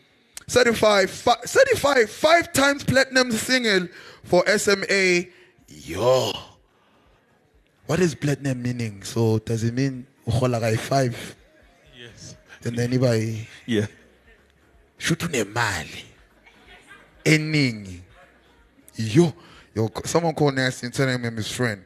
[0.48, 3.88] Certified, fi- certified five times platinum single
[4.24, 5.26] for SMA.
[5.68, 6.32] Yo.
[7.86, 9.02] What is platinum meaning?
[9.02, 11.36] So does it mean five?
[11.98, 12.36] Yes.
[12.64, 13.86] And then anybody Yeah.
[14.98, 16.04] Shoot unemali
[17.24, 18.00] eningi.
[18.96, 19.32] Yo,
[19.74, 21.82] yo, someone called Nasty and telling him his friend.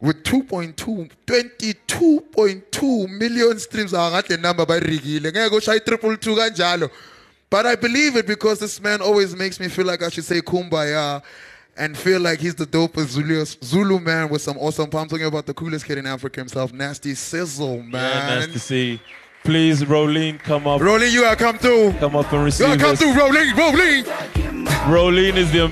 [0.00, 5.30] With 2.2, 22.2 million streams, ah, angathi le number bayirigile.
[5.30, 6.90] Ngeke ushaye triple two kanjalo.
[7.50, 10.40] But I believe it because this man always makes me feel like I should say
[10.40, 11.22] kumbaya
[11.76, 14.84] and feel like he's the dopest Zulu, Zulu man with some awesome.
[14.92, 18.40] I'm talking about the coolest kid in Africa himself, Nasty Sizzle, man.
[18.40, 19.00] nice to see.
[19.44, 20.80] Please, Rolene, come up.
[20.80, 21.92] Rolene, you gotta come through.
[21.94, 22.98] Come up and receive You gotta come us.
[22.98, 24.66] through, Rolene, Rolene.
[24.86, 25.68] Rolene is the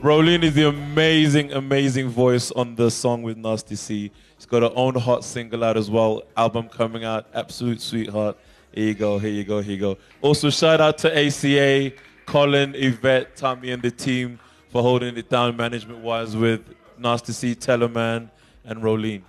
[0.00, 4.12] Rolene is the amazing, amazing voice on the song with Nasty C.
[4.36, 6.22] She's got her own hot single out as well.
[6.36, 8.36] Album coming out, absolute sweetheart.
[8.72, 9.98] Here you go, here you go, here you go.
[10.22, 11.92] Also, shout out to ACA,
[12.26, 14.38] Colin, Yvette, Tommy, and the team
[14.70, 16.60] for holding it down management wise with
[16.96, 18.30] Nasty C, Tellaman,
[18.64, 19.22] and Rolene.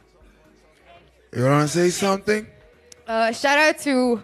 [1.36, 2.48] You wanna say something?
[3.08, 4.24] Uh, shout out to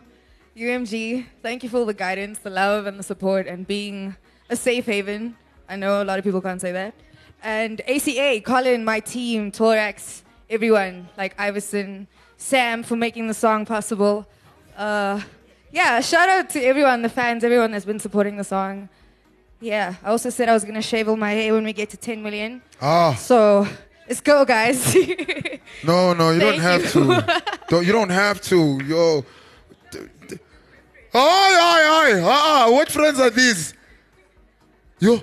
[0.57, 1.25] UMG.
[1.43, 4.15] Thank you for all the guidance, the love, and the support, and being
[4.49, 5.37] a safe haven.
[5.69, 6.95] I know a lot of people can't say that.
[7.43, 14.25] And ACA, Colin, my team, Torax, everyone, like Iverson, Sam for making the song possible.
[14.75, 15.21] Uh,
[15.71, 18.89] yeah, shout out to everyone, the fans, everyone that's been supporting the song.
[19.61, 21.97] Yeah, I also said I was gonna shave all my hair when we get to
[21.97, 22.61] 10 million.
[22.81, 23.13] Ah.
[23.13, 23.67] So
[24.07, 24.95] let's go, guys.
[25.83, 26.89] No, no, you don't have you.
[26.89, 27.43] to.
[27.67, 28.79] don't, you don't have to.
[28.85, 29.25] Yo.
[31.13, 32.21] Aye, aye, aye.
[32.23, 33.73] Ah, ah, what friends are these?
[34.99, 35.21] Yo.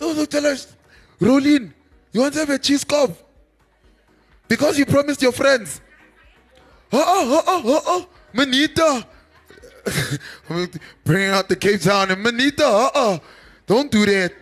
[0.00, 0.74] Yo, look, tell us.
[1.20, 1.72] Rolene,
[2.12, 3.10] you want to have a cheese cup?
[4.48, 5.80] Because you promised your friends.
[6.92, 8.08] Oh, oh, oh, oh, oh.
[8.32, 9.06] Manita.
[11.04, 12.66] Bringing out the Cape Town and Manita.
[12.66, 13.20] Uh oh.
[13.66, 14.32] Don't do that.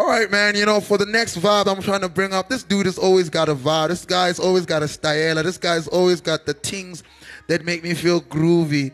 [0.00, 0.56] All right, man.
[0.56, 2.48] You know, for the next vibe, I'm trying to bring up.
[2.48, 3.88] This dude has always got a vibe.
[3.88, 5.34] This guy's always got a style.
[5.42, 7.02] This guy's always got the things
[7.48, 8.92] that make me feel groovy.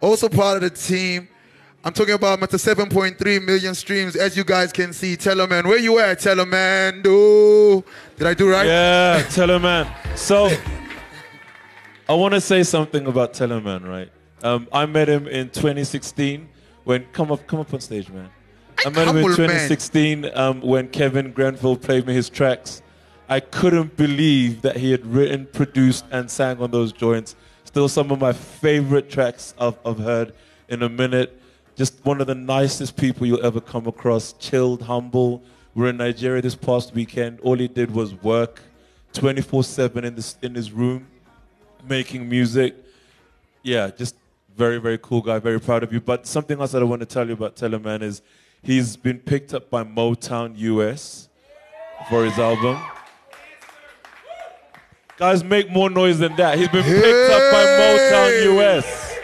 [0.00, 1.28] Also part of the team.
[1.84, 2.74] I'm talking about Mr.
[2.74, 5.14] 7.3 million streams, as you guys can see.
[5.14, 7.02] Tellaman, where you at, Tellaman?
[7.02, 7.84] Do
[8.16, 8.66] did I do right?
[8.66, 9.94] Yeah, Tellaman.
[10.16, 10.48] So,
[12.08, 14.10] I want to say something about Tellaman, right?
[14.42, 16.48] Um, I met him in 2016
[16.84, 18.30] when come up, come up on stage, man.
[18.84, 22.82] I met him in 2016 um, when Kevin Grenville played me his tracks.
[23.28, 27.36] I couldn't believe that he had written, produced, and sang on those joints.
[27.64, 30.34] Still, some of my favorite tracks I've, I've heard
[30.68, 31.40] in a minute.
[31.76, 34.32] Just one of the nicest people you'll ever come across.
[34.34, 35.38] Chilled, humble.
[35.74, 37.40] We We're in Nigeria this past weekend.
[37.40, 38.60] All he did was work
[39.12, 41.06] 24 7 in, this, in his room,
[41.88, 42.74] making music.
[43.62, 44.16] Yeah, just
[44.56, 45.38] very, very cool guy.
[45.38, 46.00] Very proud of you.
[46.00, 48.22] But something else that I want to tell you about Tellaman is
[48.62, 51.28] he's been picked up by Motown US
[52.08, 52.78] for his album.
[55.16, 56.58] Guys, make more noise than that.
[56.58, 59.16] He's been picked up by Motown US.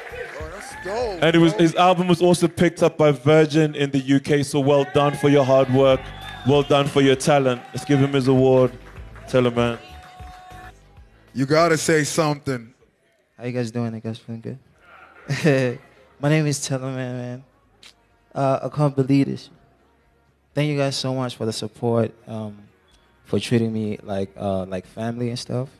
[0.89, 4.45] Oh, and it was, his album was also picked up by Virgin in the UK.
[4.45, 6.01] So well done for your hard work.
[6.47, 7.61] Well done for your talent.
[7.73, 8.79] Let's give him his award.
[9.27, 9.79] Tellaman.
[11.35, 12.73] You gotta say something.
[13.37, 13.93] How you guys doing?
[13.95, 15.79] You guys feeling good?
[16.21, 17.45] My name is Tellaman, man.
[18.37, 19.49] Uh, I can't believe this.
[20.55, 22.59] Thank you guys so much for the support, um,
[23.25, 25.71] for treating me like uh, like family and stuff.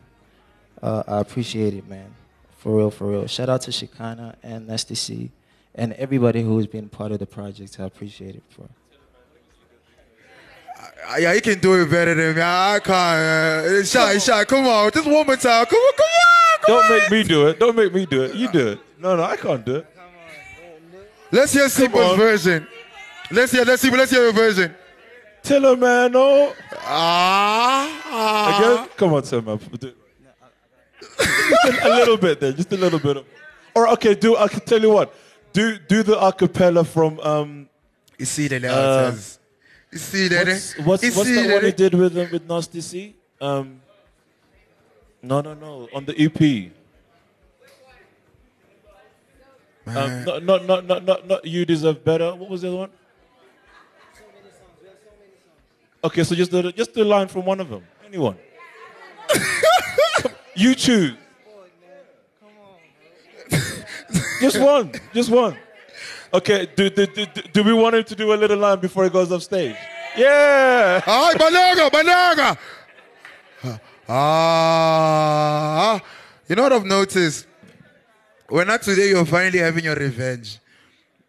[0.83, 2.15] Uh, I appreciate it, man.
[2.59, 3.27] For real, for real.
[3.27, 5.31] Shout out to Shikana and Nasty C
[5.75, 7.79] and everybody who's been part of the project.
[7.79, 8.43] I appreciate it.
[8.49, 8.63] For
[11.09, 12.43] Uh, Yeah, he can do it better than me.
[12.43, 13.77] I can't.
[13.77, 14.45] Uh, shy, shy.
[14.45, 15.67] Come on, just one more time.
[15.67, 16.59] Come on, come on.
[16.65, 17.61] Come Don't make me do it.
[17.61, 18.35] Don't make me do it.
[18.35, 18.81] You do it.
[18.99, 19.87] No, no, I can't do it.
[21.31, 22.67] Let's hear Simba's version.
[23.31, 23.65] Let's hear.
[23.65, 23.91] Let's see.
[23.91, 24.75] Let's hear your version.
[25.43, 26.55] Tellaman, oh.
[26.79, 28.59] Ah.
[28.59, 28.89] Again?
[28.97, 29.79] Come on, Tellaman.
[29.79, 29.95] Do-
[31.19, 32.53] Just a, a little bit there.
[32.53, 33.25] Just a little bit of.
[33.75, 35.15] Or okay, do I can tell you what.
[35.53, 37.69] Do do the acapella from um.
[38.19, 38.65] You see that?
[38.65, 39.13] Uh,
[39.93, 40.47] You see that?
[40.47, 43.15] What's, what's, You what's that one he did with um, with Nasty C?
[43.41, 43.81] Um.
[45.23, 45.89] No, no, no.
[45.95, 46.73] On the EP.
[49.87, 52.35] Um, not, not, not, not, not, not you deserve better.
[52.35, 52.91] What was the other one?
[56.03, 57.85] Okay, so just the just the line from one of them.
[58.07, 58.37] Anyone.
[60.57, 61.13] You choose.
[64.41, 64.91] Just one.
[65.13, 65.57] Just one.
[66.33, 69.11] Okay, do, do, do, do we want him to do a little line before he
[69.11, 69.77] goes off stage?
[70.17, 71.01] Yeah.
[71.05, 72.59] Hi, Balaga, Balaga.
[74.09, 76.01] Ah,
[76.49, 77.45] you know what I've noticed?
[78.49, 80.59] When not today, you're finally having your revenge.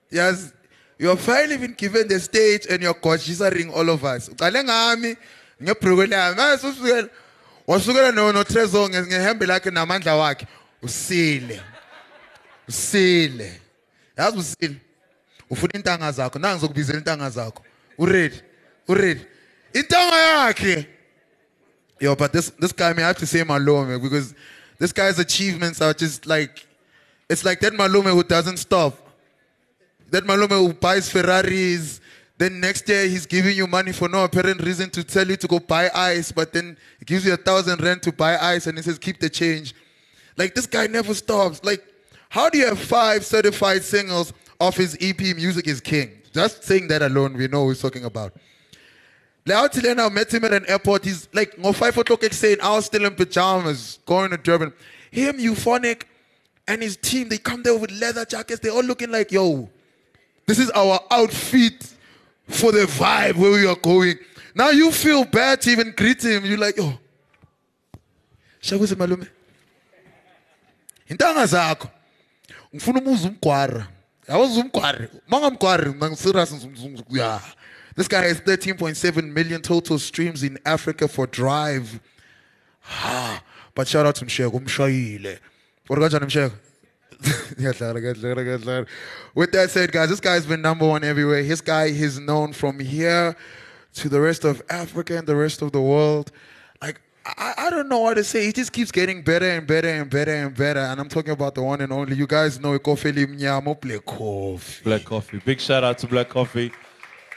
[0.09, 0.53] Yes,
[0.99, 2.95] you're finally been given the stage and you're
[3.51, 4.29] ring all of us.
[7.67, 10.47] Wasukela no no Trezor nge- ngehembe lakhe namandla wakhe.
[10.81, 11.59] Usile.
[12.67, 13.59] Usile.
[14.17, 14.75] Yazi usile.
[15.49, 16.39] Ufuna intanga zakho.
[16.39, 17.63] Nangi ngizokubizela intanga zakho.
[17.99, 18.41] Uready?
[18.87, 19.25] Uready?
[19.73, 20.87] Intanga yakhe.
[21.99, 24.33] Yo, but this this guy, may have to say Malome because
[24.79, 26.66] this guy's achievements are just like,
[27.29, 28.97] it's like that Malome who doesn't stop.
[30.09, 31.99] That Malome who buys Ferraris.
[32.37, 35.47] Then next year he's giving you money for no apparent reason to tell you to
[35.47, 38.77] go buy ice, but then he gives you a thousand rand to buy ice and
[38.77, 39.73] he says keep the change.
[40.37, 41.63] Like this guy never stops.
[41.63, 41.83] Like,
[42.29, 46.11] how do you have five certified singles off his EP Music is King?
[46.31, 48.33] Just saying that alone, we know who he's talking about.
[49.47, 51.05] Like, I met him at an airport.
[51.05, 54.73] He's like, no five o'clock saying, I was still in pajamas, going to Durban.
[55.09, 56.03] Him, Euphonik,
[56.67, 58.59] and his team, they come there with leather jackets.
[58.59, 59.69] They're all looking like, yo,
[60.45, 61.93] this is our outfit
[62.47, 64.15] for the vibe where we are going.
[64.53, 66.45] Now you feel bad to even greet him.
[66.45, 66.93] You're like, yo,
[68.61, 69.27] shakuze malume.
[71.09, 71.89] Intanga zakho.
[72.73, 73.87] Ngifuna umuze umgwara.
[74.27, 75.07] Yawazi umgwara.
[75.27, 76.67] Mangamgwara, ngiserious
[77.09, 77.41] yeah.
[77.95, 81.99] This guy has 13.7 million total streams in Africa for Drive.
[82.85, 83.41] Ah,
[83.73, 85.39] but shout out to Mshego, umshayile.
[85.87, 86.51] What kanjani Mshego?
[87.57, 88.87] Ngiyadlala, ngiyadlala, ngiyadlala.
[89.35, 91.41] With that said, guys, this guy's been number one everywhere.
[91.43, 93.35] His guy is known from here
[93.95, 96.31] to the rest of Africa and the rest of the world.
[96.81, 98.45] Like, I, I don't know what to say.
[98.45, 100.79] He just keeps getting better and better and better and better.
[100.79, 102.15] And I'm talking about the one and only.
[102.15, 104.83] You guys know Ikofeli Mnyamo Black Coffee.
[104.83, 105.39] Black Coffee.
[105.43, 106.71] Big shout out to Black Coffee.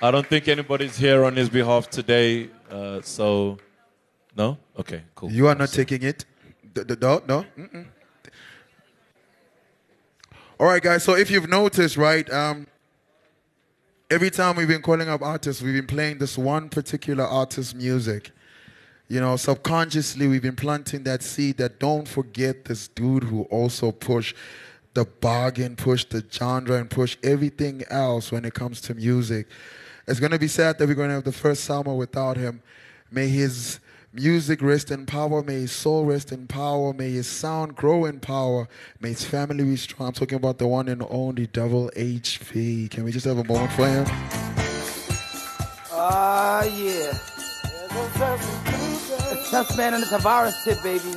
[0.03, 2.51] I don't think anybody's here on his behalf today.
[2.71, 3.59] Uh, so,
[4.37, 4.59] no?
[4.79, 5.31] Okay, cool.
[5.31, 6.25] You are not taking it?
[6.75, 7.45] D- d- No, no.
[7.59, 7.87] Mm-mm.
[10.61, 11.05] All right, guys.
[11.05, 12.67] So if you've noticed, right, um,
[14.11, 18.31] every time we've been calling up artists, we've been playing this one particular artist's music.
[19.09, 23.91] You know, subconsciously, we've been planting that seed that don't forget this dude who also
[23.91, 24.37] pushed
[24.93, 29.47] the bargain, pushed the genre, and pushed everything else when it comes to music.
[30.07, 32.63] It's going to be sad that we're going to have the first summer without him.
[33.11, 33.81] May his
[34.13, 35.43] music rest in power.
[35.43, 36.93] May his soul rest in power.
[36.93, 38.69] May his sound grow in power.
[39.01, 40.09] May his family be strong.
[40.09, 42.91] I'm talking about the one and only Double HP.
[42.91, 44.05] Can we just have a moment for him?
[45.93, 47.13] Ah, yeah.
[49.33, 51.15] It's Tough Man on the Tavares tip, baby.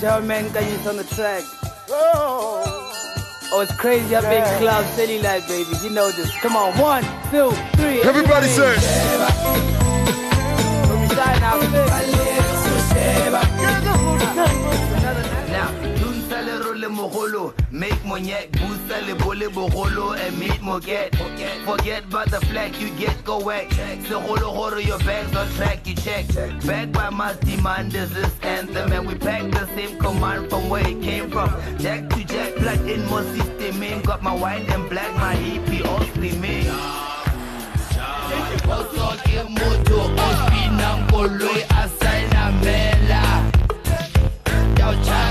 [0.00, 1.42] Joe Man Ganyas on the track.
[1.88, 5.70] Oh, it's crazy up in club, city life, baby.
[5.82, 6.30] You know this.
[6.40, 8.02] Come on, one, two, three.
[8.02, 9.75] Everybody say.
[16.66, 19.14] Role mogolo, make monyek, booster le
[19.48, 21.14] bogolo, and meet moget.
[21.64, 23.68] Forget about the flag you get, go whack.
[23.70, 26.26] Segolo horo, your bags on track, you check.
[26.64, 30.86] Back by my demand, is this anthem, and we pack the same command from where
[30.86, 31.50] it came from.
[31.78, 34.02] Jack to jack, plug in more system in.
[34.02, 36.66] Got my white and black, my hippie, all steaming.
[42.62, 43.42] Mela.
[44.78, 45.25] Yo, China,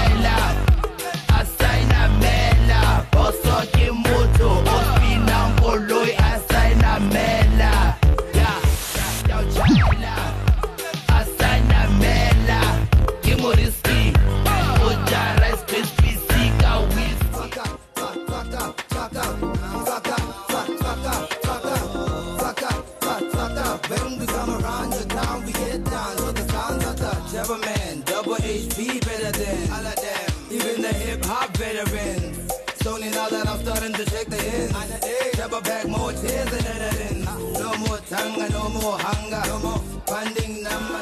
[35.55, 37.25] More tears evidence.
[37.25, 40.99] Ah, no more tanga, no more hunger, no more funding number.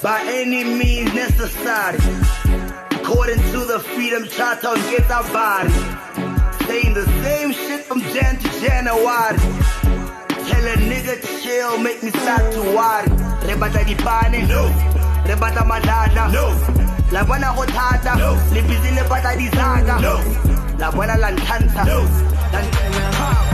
[0.00, 1.98] by any means necessary.
[2.92, 5.72] According to the Freedom Charter Get Our Body.
[6.66, 9.38] Saying the same shit from Jan to January.
[10.46, 13.10] Tell a nigga to chill, make me start to worry.
[13.42, 14.70] Rebata di pane, no.
[15.26, 16.46] Rebata madada, no.
[17.10, 18.38] La buena hotata, no.
[18.54, 20.14] Le busy le bata di zaga, no.
[20.78, 21.16] La buena
[22.52, 23.04] lantanta, no.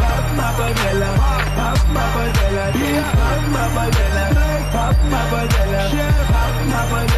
[0.02, 1.10] Pop my banana,
[1.56, 4.34] pop my banana, yeah, pop my banana,
[4.72, 7.12] pop my banana, yeah, pop my banana.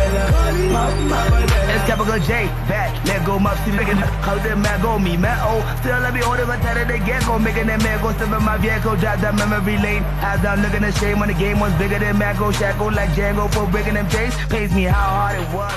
[1.86, 5.38] typical J, back, let go, see making how the man go me, man.
[5.42, 8.32] Oh, still let me it, but tell it again, go making that man go step
[8.32, 10.02] in my vehicle, drive down memory lane.
[10.20, 13.52] As I'm looking at shame when the game was bigger than Mago, Shackle like Django
[13.52, 14.34] for breaking them chains.
[14.48, 15.74] Pays me how hard it was.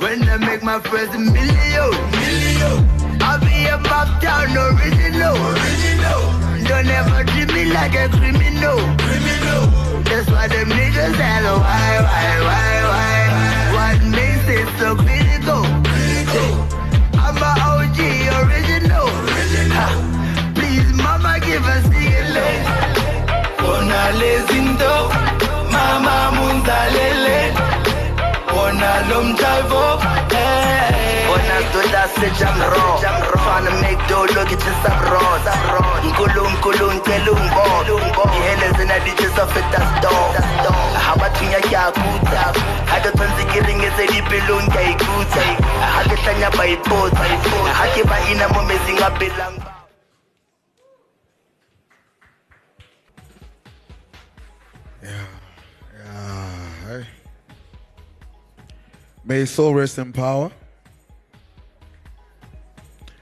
[0.00, 2.95] When I make my first million, million,
[3.40, 6.22] Be a mob-town original, original.
[6.68, 9.62] Don't ever treat me like a criminal, criminal.
[10.04, 13.16] That's why them niggas hello, why, why, why, why?
[13.76, 15.64] What makes it so critical?
[17.24, 17.98] I'm a OG
[18.40, 19.08] original.
[19.76, 19.86] Ha.
[20.54, 22.06] Please, mama, give us the
[23.60, 24.94] Bona lezinto
[25.72, 27.38] mama munzalele
[28.48, 28.92] Bona
[32.14, 33.00] se jam raw.
[33.80, 33.98] Make
[34.34, 34.50] look
[35.10, 35.36] raw
[36.04, 40.36] Nkulu nkulu nkelu mbo Ihele zina ditches of it that's dog.
[41.06, 42.42] Ha bathunya kya kuta?
[42.90, 45.42] Ha ke tshwanetse ke ringetse dipelong ka ikuta.
[45.80, 46.64] Ha ke hlanya ba
[48.30, 49.56] ina mo metsing a belang
[56.08, 57.06] Ah, hey.
[59.24, 60.50] May soul rest in power.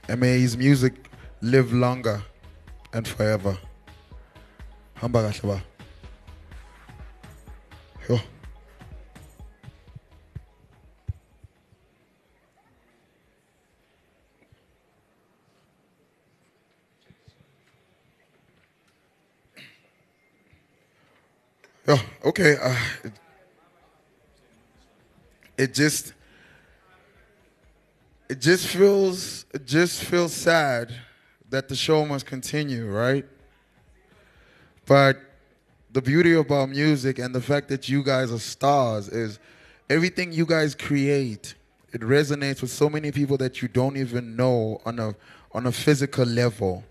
[0.08, 2.22] And may his music live longer
[2.92, 3.58] and forever.
[4.94, 5.62] Hamba kahle.
[8.08, 8.20] Yo.
[21.86, 22.56] Yeah, okay.
[22.62, 23.12] Uh, it,
[25.56, 26.12] it just
[28.34, 30.92] it just feels it just feels sad
[31.50, 33.24] that the show must continue, right?
[34.86, 35.20] But
[35.92, 39.38] the beauty about music and the fact that you guys are stars is
[39.88, 41.54] everything you guys create
[41.92, 45.14] it resonates with so many people that you don't even know on a
[45.52, 46.82] on a physical level.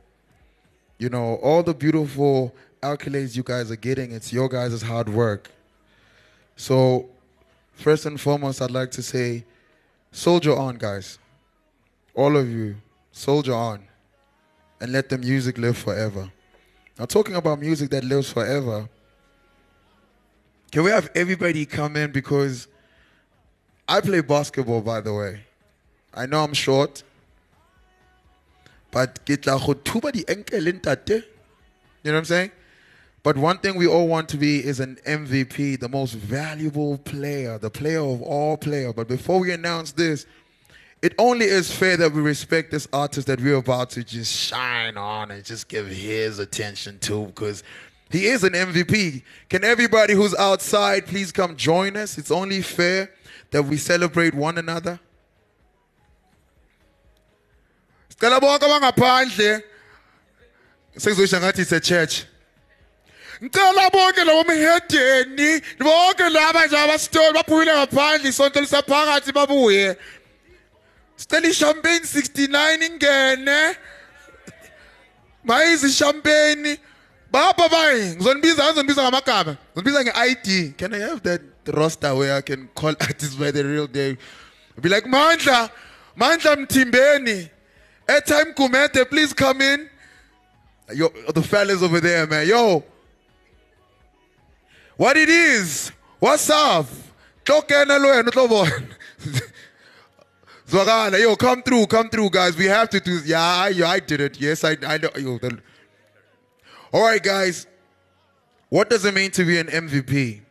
[0.97, 5.51] You know, all the beautiful accolades you guys are getting, it's your guys' hard work.
[6.55, 7.09] So,
[7.73, 9.43] first and foremost, I'd like to say,
[10.13, 11.19] soldier on, guys.
[12.15, 12.75] All of you,
[13.11, 13.87] soldier on.
[14.79, 16.29] And let the music live forever.
[16.99, 18.87] Now, talking about music that lives forever,
[20.71, 22.11] can we have everybody come in?
[22.11, 22.67] Because
[23.87, 25.41] I play basketball, by the way.
[26.13, 27.03] I know I'm short.
[28.91, 29.37] But di
[30.27, 30.61] ankle.
[30.61, 30.81] You
[32.11, 32.51] know what I'm saying?
[33.23, 37.57] But one thing we all want to be is an MVP, the most valuable player,
[37.57, 38.93] the player of all players.
[38.93, 40.25] But before we announce this,
[41.03, 44.95] it only is fair that we respect this artist that we're about to just shine
[44.95, 47.61] on and just give his attention to because
[48.09, 49.21] he is an MVP.
[49.49, 52.17] Can everybody who's outside please come join us?
[52.17, 53.11] It's only fair
[53.51, 54.97] that we celebrate one another.
[58.09, 58.23] It's
[61.73, 62.25] a church.
[63.41, 69.97] Ngicela bonke labo mhedeni bonke laba nje abasitoli ngaphandle isonto lisaphakathi babuye.
[71.17, 73.75] Sicela champagne 69 ingene.
[75.43, 76.79] Mayizi champagne.
[77.31, 79.57] Baba bayi ngizonibiza ngizonibiza ngamagama.
[79.75, 80.77] Ngizonibiza nge-ID.
[80.77, 84.17] Can I have that roster where I can call artists by the real name?
[84.79, 85.69] Be like Mandla,
[86.17, 87.49] Mandla Mtimbeni.
[88.07, 89.89] Airtime Kumete, please come in.
[90.93, 92.47] Yo, the fellas over there, man.
[92.47, 92.83] Yo,
[94.97, 95.91] what it is?
[96.19, 96.85] What's up?
[97.45, 98.83] Tlokena lo wena utlobona.
[100.67, 102.55] Zwakala, yo, come through, come through, guys.
[102.55, 103.19] We have to do.
[103.25, 104.39] Yeah, I, I did it.
[104.39, 105.09] Yes, I, I know.
[105.17, 105.59] Yo, the,
[106.91, 107.67] all right, guys.
[108.69, 110.41] What does it mean to be an MVP?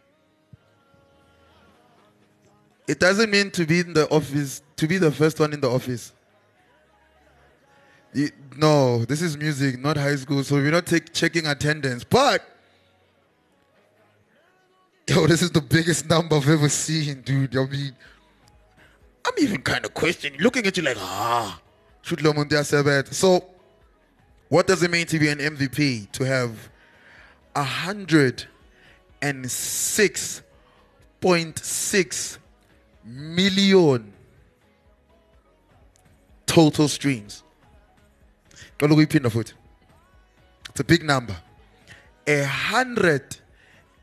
[2.87, 5.71] It doesn't mean to be in the office, to be the first one in the
[5.71, 6.13] office.
[8.57, 12.05] No, this is music, not high school, so we're not take, checking attendance.
[12.05, 12.47] But,
[15.09, 17.57] yo, this is the biggest number I've ever seen, dude.
[17.57, 17.97] I mean,
[19.25, 21.61] I'm even kind of questioning, looking at you like, ah,
[22.03, 23.15] should Lomundia that.
[23.15, 23.45] So,
[24.49, 26.11] what does it mean to be an MVP?
[26.13, 26.69] To have
[27.55, 28.45] a hundred
[29.21, 30.43] and six
[31.21, 32.39] point six
[33.05, 34.13] million
[36.47, 37.45] total streams.
[40.71, 41.37] It's a big number.
[42.27, 43.37] A hundred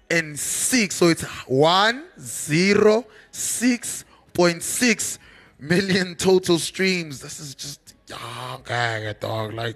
[0.10, 0.96] and six.
[0.96, 4.06] So it's one zero six
[4.40, 5.20] point six
[5.60, 7.20] million total streams.
[7.20, 9.54] This is just oh, okay, dog.
[9.54, 9.76] Like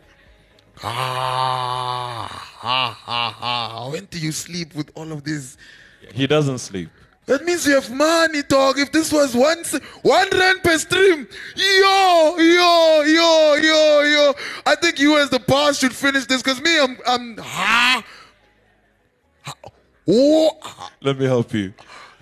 [0.82, 3.89] ah, ha ha ha.
[3.91, 5.57] When do you sleep with all of this?
[6.14, 6.89] He doesn't sleep.
[7.26, 8.80] That means you have money, dog.
[8.80, 14.34] If this was one s- one rand per stream, yo, yo, yo, yo, yo.
[14.66, 18.03] I think you as the boss should finish this because me, I'm, I'm, ha,
[19.41, 19.53] ha,
[20.07, 20.51] oh,
[21.01, 21.74] Let me help you.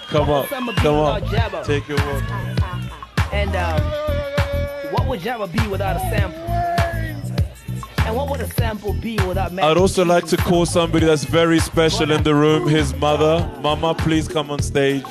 [0.09, 1.65] come up, come up.
[1.65, 2.23] Take your word.
[3.31, 3.81] And um,
[4.91, 6.41] what would Jabba be without a sample?
[8.05, 11.59] And what would a sample be without I'd also like to call somebody that's very
[11.59, 13.49] special in the room, his mother.
[13.61, 15.07] Mama, please come on stage.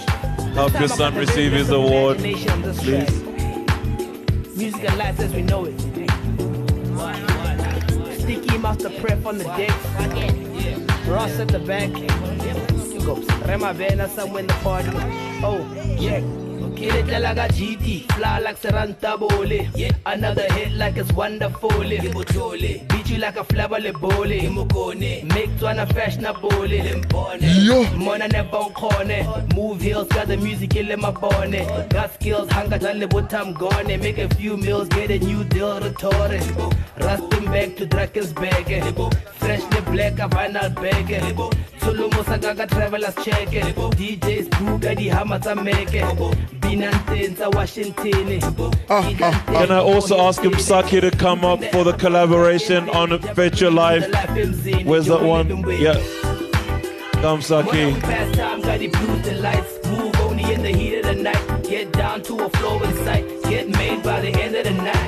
[0.52, 2.18] Help your son receive his award.
[2.18, 2.44] Please.
[4.54, 5.80] Music and life as we know it.
[8.20, 9.70] Sticky master prep on the deck.
[11.08, 11.90] Ross at the back.
[13.46, 14.90] Rema Bena somewhere in the party.
[15.42, 15.66] Oh,
[15.98, 16.20] yeah.
[16.74, 19.70] Get it like a GT, fly like Sarantabole.
[19.76, 19.92] Yeah.
[20.06, 21.70] Another hit like it's wonderful.
[21.80, 24.94] Beat you like a flabale bole.
[24.94, 26.68] Make Twana fashionable.
[27.40, 27.84] Yo.
[27.96, 29.44] Mona never corner.
[29.54, 31.90] Move hills, got the music in my bonnet.
[31.90, 33.86] Got skills, hanga done but I'm gone.
[33.86, 36.40] Make a few meals, get a new deal, retore.
[36.98, 39.14] Rusting back to Drakensberg.
[39.34, 41.60] Freshly black, a vinyl bag.
[41.80, 43.48] Tulumo Sagaga travelers check.
[43.48, 46.04] DJs Buga, the hammers are making.
[46.60, 48.38] Binantensa, Washington.
[48.88, 49.52] Ah, ah, ah.
[49.52, 53.70] Can I also ask him Saki to come up for the collaboration on Fetch Your
[53.70, 54.04] Life?
[54.84, 55.48] Where's that one?
[55.70, 55.94] Yeah.
[57.22, 57.94] Come Saki.
[58.00, 59.86] Past time, got it blues the lights.
[59.88, 61.62] Move only in the heat of the night.
[61.64, 63.24] Get down to a flow in sight.
[63.44, 64.98] Get made by the end of the night.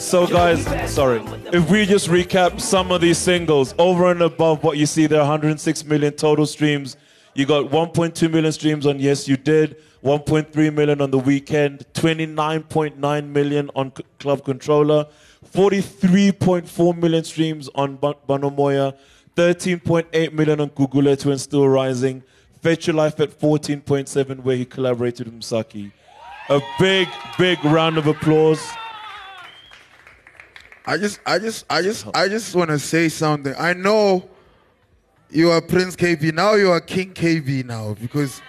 [0.00, 1.22] So guys, sorry.
[1.52, 5.20] If we just recap some of these singles, over and above what you see there,
[5.20, 6.96] 106 million total streams.
[7.34, 13.28] You got 1.2 million streams on Yes You Did, 1.3 million on The Weekend, 29.9
[13.28, 15.06] million on C- Club Controller,
[15.50, 18.96] 43.4 million streams on Ba- Banomoya,
[19.36, 22.22] 13.8 million on Guguletu and Still Rising,
[22.60, 25.92] Fetch Your Life at 14.7 where he collaborated with Msaki.
[26.48, 28.60] A big, big round of applause.
[30.84, 33.54] I just, I just, I just, I just want to say something.
[33.58, 34.28] I know
[35.30, 36.34] you are Prince Kaybee.
[36.34, 38.42] Now you are King KB now because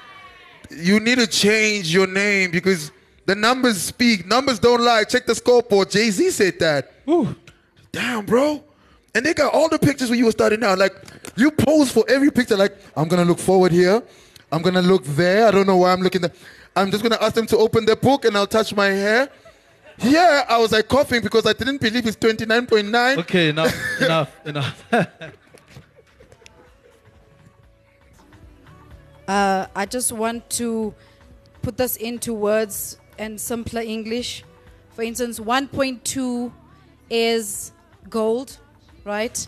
[0.71, 2.91] you need to change your name because
[3.25, 4.25] the numbers speak.
[4.25, 5.03] Numbers don't lie.
[5.03, 5.89] Check the scoreboard.
[5.91, 6.91] Jay Z said that.
[7.09, 7.35] Ooh.
[7.91, 8.63] Damn, bro.
[9.15, 10.77] And they got all the pictures when you were starting out.
[10.77, 10.95] Like
[11.35, 12.57] you pose for every picture.
[12.57, 14.01] Like I'm gonna look forward here.
[14.51, 15.47] I'm gonna look there.
[15.47, 16.33] I don't know why I'm looking there.
[16.75, 19.29] I'm just gonna ask them to open their book and I'll touch my hair.
[19.99, 23.17] Yeah, I was like coughing because I didn't believe it's 29.9.
[23.19, 24.85] Okay, enough, enough, enough.
[29.25, 30.93] Uh, I just want to
[31.61, 34.43] put this into words and simpler English.
[34.91, 36.51] For instance, 1.2
[37.09, 37.71] is
[38.09, 38.57] gold,
[39.03, 39.47] right?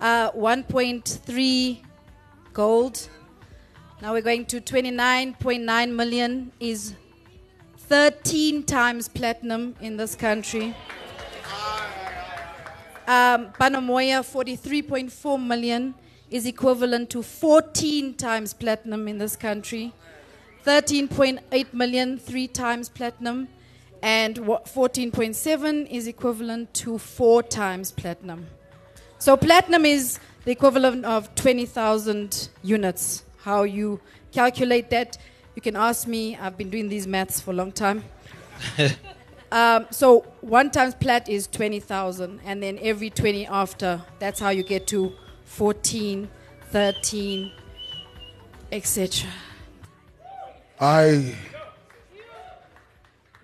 [0.00, 1.82] Uh, 1.3
[2.52, 3.08] gold.
[4.02, 6.94] Now we're going to 29.9 million is
[7.78, 10.74] 13 times platinum in this country.
[13.06, 15.94] Um, Banomoya, 43.4 million
[16.28, 19.92] is equivalent to 14 times platinum in this country.
[20.66, 23.48] 13.8 million, three times platinum.
[24.02, 28.46] And 14.7 is equivalent to four times platinum.
[29.18, 33.24] So platinum is the equivalent of 20,000 units.
[33.38, 34.00] How you
[34.32, 35.16] calculate that,
[35.54, 36.36] you can ask me.
[36.36, 38.04] I've been doing these maths for a long time.
[39.52, 44.64] Um, so one times plat is 20,000, and then every 20 after, that's how you
[44.64, 45.12] get to
[45.44, 46.28] 14,
[46.72, 47.52] 13,
[48.72, 49.30] etc.
[50.80, 51.34] I.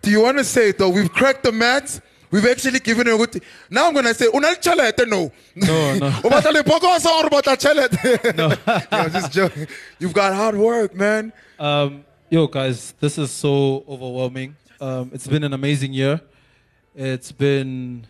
[0.02, 0.88] Do you want to say it though?
[0.88, 2.00] We've cracked the maths.
[2.30, 3.42] We've actually given a good.
[3.70, 6.06] Now I'm gonna say, "Unal chalete no." No, no.
[6.24, 8.34] O batla le pokoso or batla chalete?
[8.36, 8.48] No,
[9.02, 9.66] no, just joking.
[9.98, 11.32] You've got hard work, man.
[11.58, 14.56] Um, yo, guys, this is so overwhelming.
[14.80, 16.20] Um, it's been an amazing year.
[16.94, 18.06] It's been,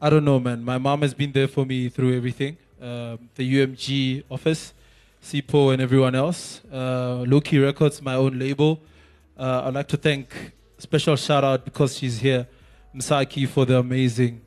[0.00, 0.64] I don't know, man.
[0.64, 2.56] My mom has been there for me through everything.
[2.80, 4.72] Um, the UMG office,
[5.22, 6.60] Sipho, and everyone else.
[6.72, 8.80] Uh, Loki Records, my own label.
[9.38, 12.46] Uh, I'd like to thank, special shout out because she's here,
[12.94, 14.40] Msaki, for the amazing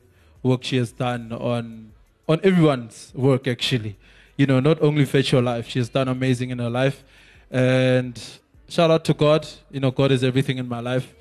[0.44, 1.92] work she has done on
[2.28, 3.98] on everyone's work, actually.
[4.42, 7.04] you know, not only fetch your life, she's done amazing in her life.
[7.52, 8.20] And
[8.68, 9.48] shout out to God.
[9.70, 11.14] You know, God is everything in my life.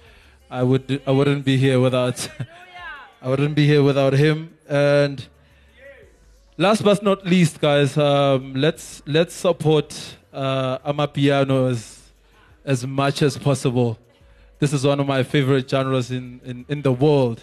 [0.50, 2.28] I would I wouldn't be here without
[3.22, 4.54] I wouldn't be here without him.
[4.68, 5.26] And
[6.60, 9.96] last but not least, guys, um, let's let's support
[10.32, 12.10] uh, Amapiano as
[12.64, 13.98] as much as possible.
[14.58, 17.42] This is one of my favorite genres in, in, in the world.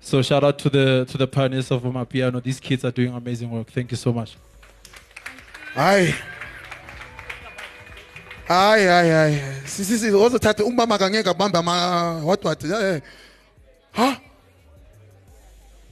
[0.00, 2.42] So shout out to the to the pioneers of Amapiano.
[2.42, 3.70] These kids are doing amazing work.
[3.70, 4.36] Thank you so much.
[5.74, 6.14] hayi
[8.48, 13.00] hayi hayi hayi sisisi ozothatha umama kangeke abambe ama what what eh
[13.92, 14.20] ha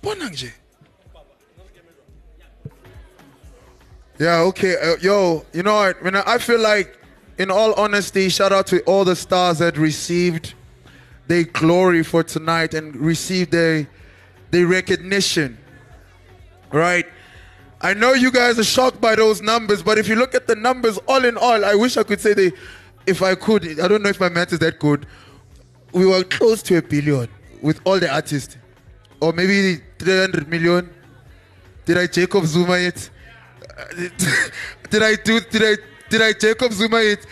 [0.03, 0.31] bona
[4.19, 4.77] Yeah, okay.
[4.77, 6.03] Uh, yo, you know what?
[6.03, 6.99] You know, I feel like,
[7.39, 10.55] in all honesty, shout out to all the stars that received
[11.27, 13.87] their glory for tonight and received their,
[14.53, 15.59] their recognition.
[16.73, 17.07] Right?
[17.83, 20.57] I know you guys are shocked by those numbers, but if you look at the
[20.57, 22.53] numbers, all in all, I wish I could say they,
[23.07, 25.07] if I could, I don't know if my math is that good.
[25.93, 27.29] We were close to a billion
[27.61, 28.57] with all the artists,
[29.21, 30.89] or maybe 300 million.
[31.85, 33.11] Did I Jacob Zuma it?
[34.91, 35.41] did I do?
[35.41, 35.77] Did I?
[36.09, 37.27] Did I Jacob Zuma it?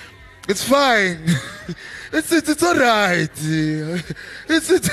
[0.49, 1.27] It's fine.
[2.17, 3.29] It's it's, it's all right.
[4.49, 4.87] It's it.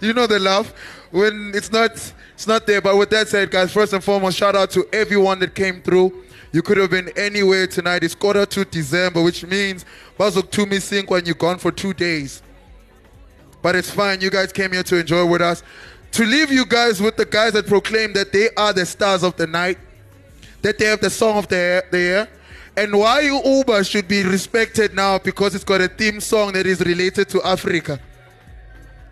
[0.00, 0.72] you know the laugh
[1.10, 1.90] when it's not
[2.34, 2.80] it's not there.
[2.80, 6.24] But with that said, guys, first and foremost, shout out to everyone that came through.
[6.52, 8.04] You could have been anywhere tonight.
[8.04, 9.84] It's quarter to December, which means
[10.16, 12.42] to me sink when you're gone for two days.
[13.60, 14.20] But it's fine.
[14.20, 15.64] You guys came here to enjoy with us.
[16.14, 19.36] To leave you guys with the guys that proclaim that they are the stars of
[19.36, 19.78] the night,
[20.62, 22.28] that they have the song of the the year,
[22.76, 26.66] and why you Uber should be respected now because it's got a theme song that
[26.66, 27.98] is related to Africa.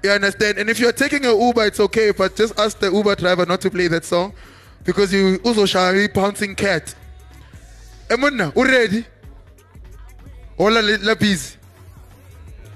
[0.05, 0.59] You understand?
[0.59, 3.61] And if you're taking an Uber, it's okay, but just ask the Uber driver not
[3.62, 4.32] to play that song
[4.84, 6.94] because you also shall be pouncing cat.
[8.11, 9.05] Eh, Emuna, you ready?
[10.57, 11.57] Hola, la busy.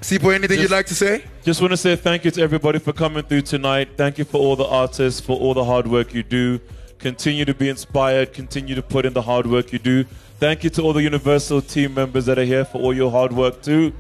[0.01, 1.25] Sipho, anything you'd like to say?
[1.47, 3.91] Just want to say thank you to everybody for coming through tonight.
[3.97, 6.59] Thank you for all the artists, for all the hard work you do.
[6.99, 8.33] Continue to be inspired.
[8.33, 10.03] Continue to put in the hard work you do.
[10.41, 13.33] Thank you to all the Universal team members that are here for all your hard
[13.33, 13.93] work too.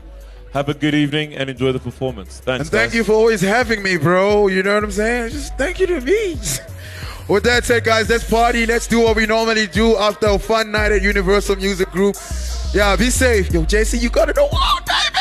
[0.54, 2.40] Have a good evening and enjoy the performance.
[2.40, 2.62] Thanks.
[2.62, 2.96] And thank guys.
[2.96, 4.48] you for always having me, bro.
[4.48, 5.30] You know what I'm saying?
[5.30, 6.36] Just thank you to me.
[7.28, 8.66] With that said, guys, let's party.
[8.66, 12.16] Let's do what we normally do after a fun night at Universal Music Group.
[12.74, 13.52] Yeah, be safe.
[13.52, 15.15] Yo, JC, you gotta know oh, what?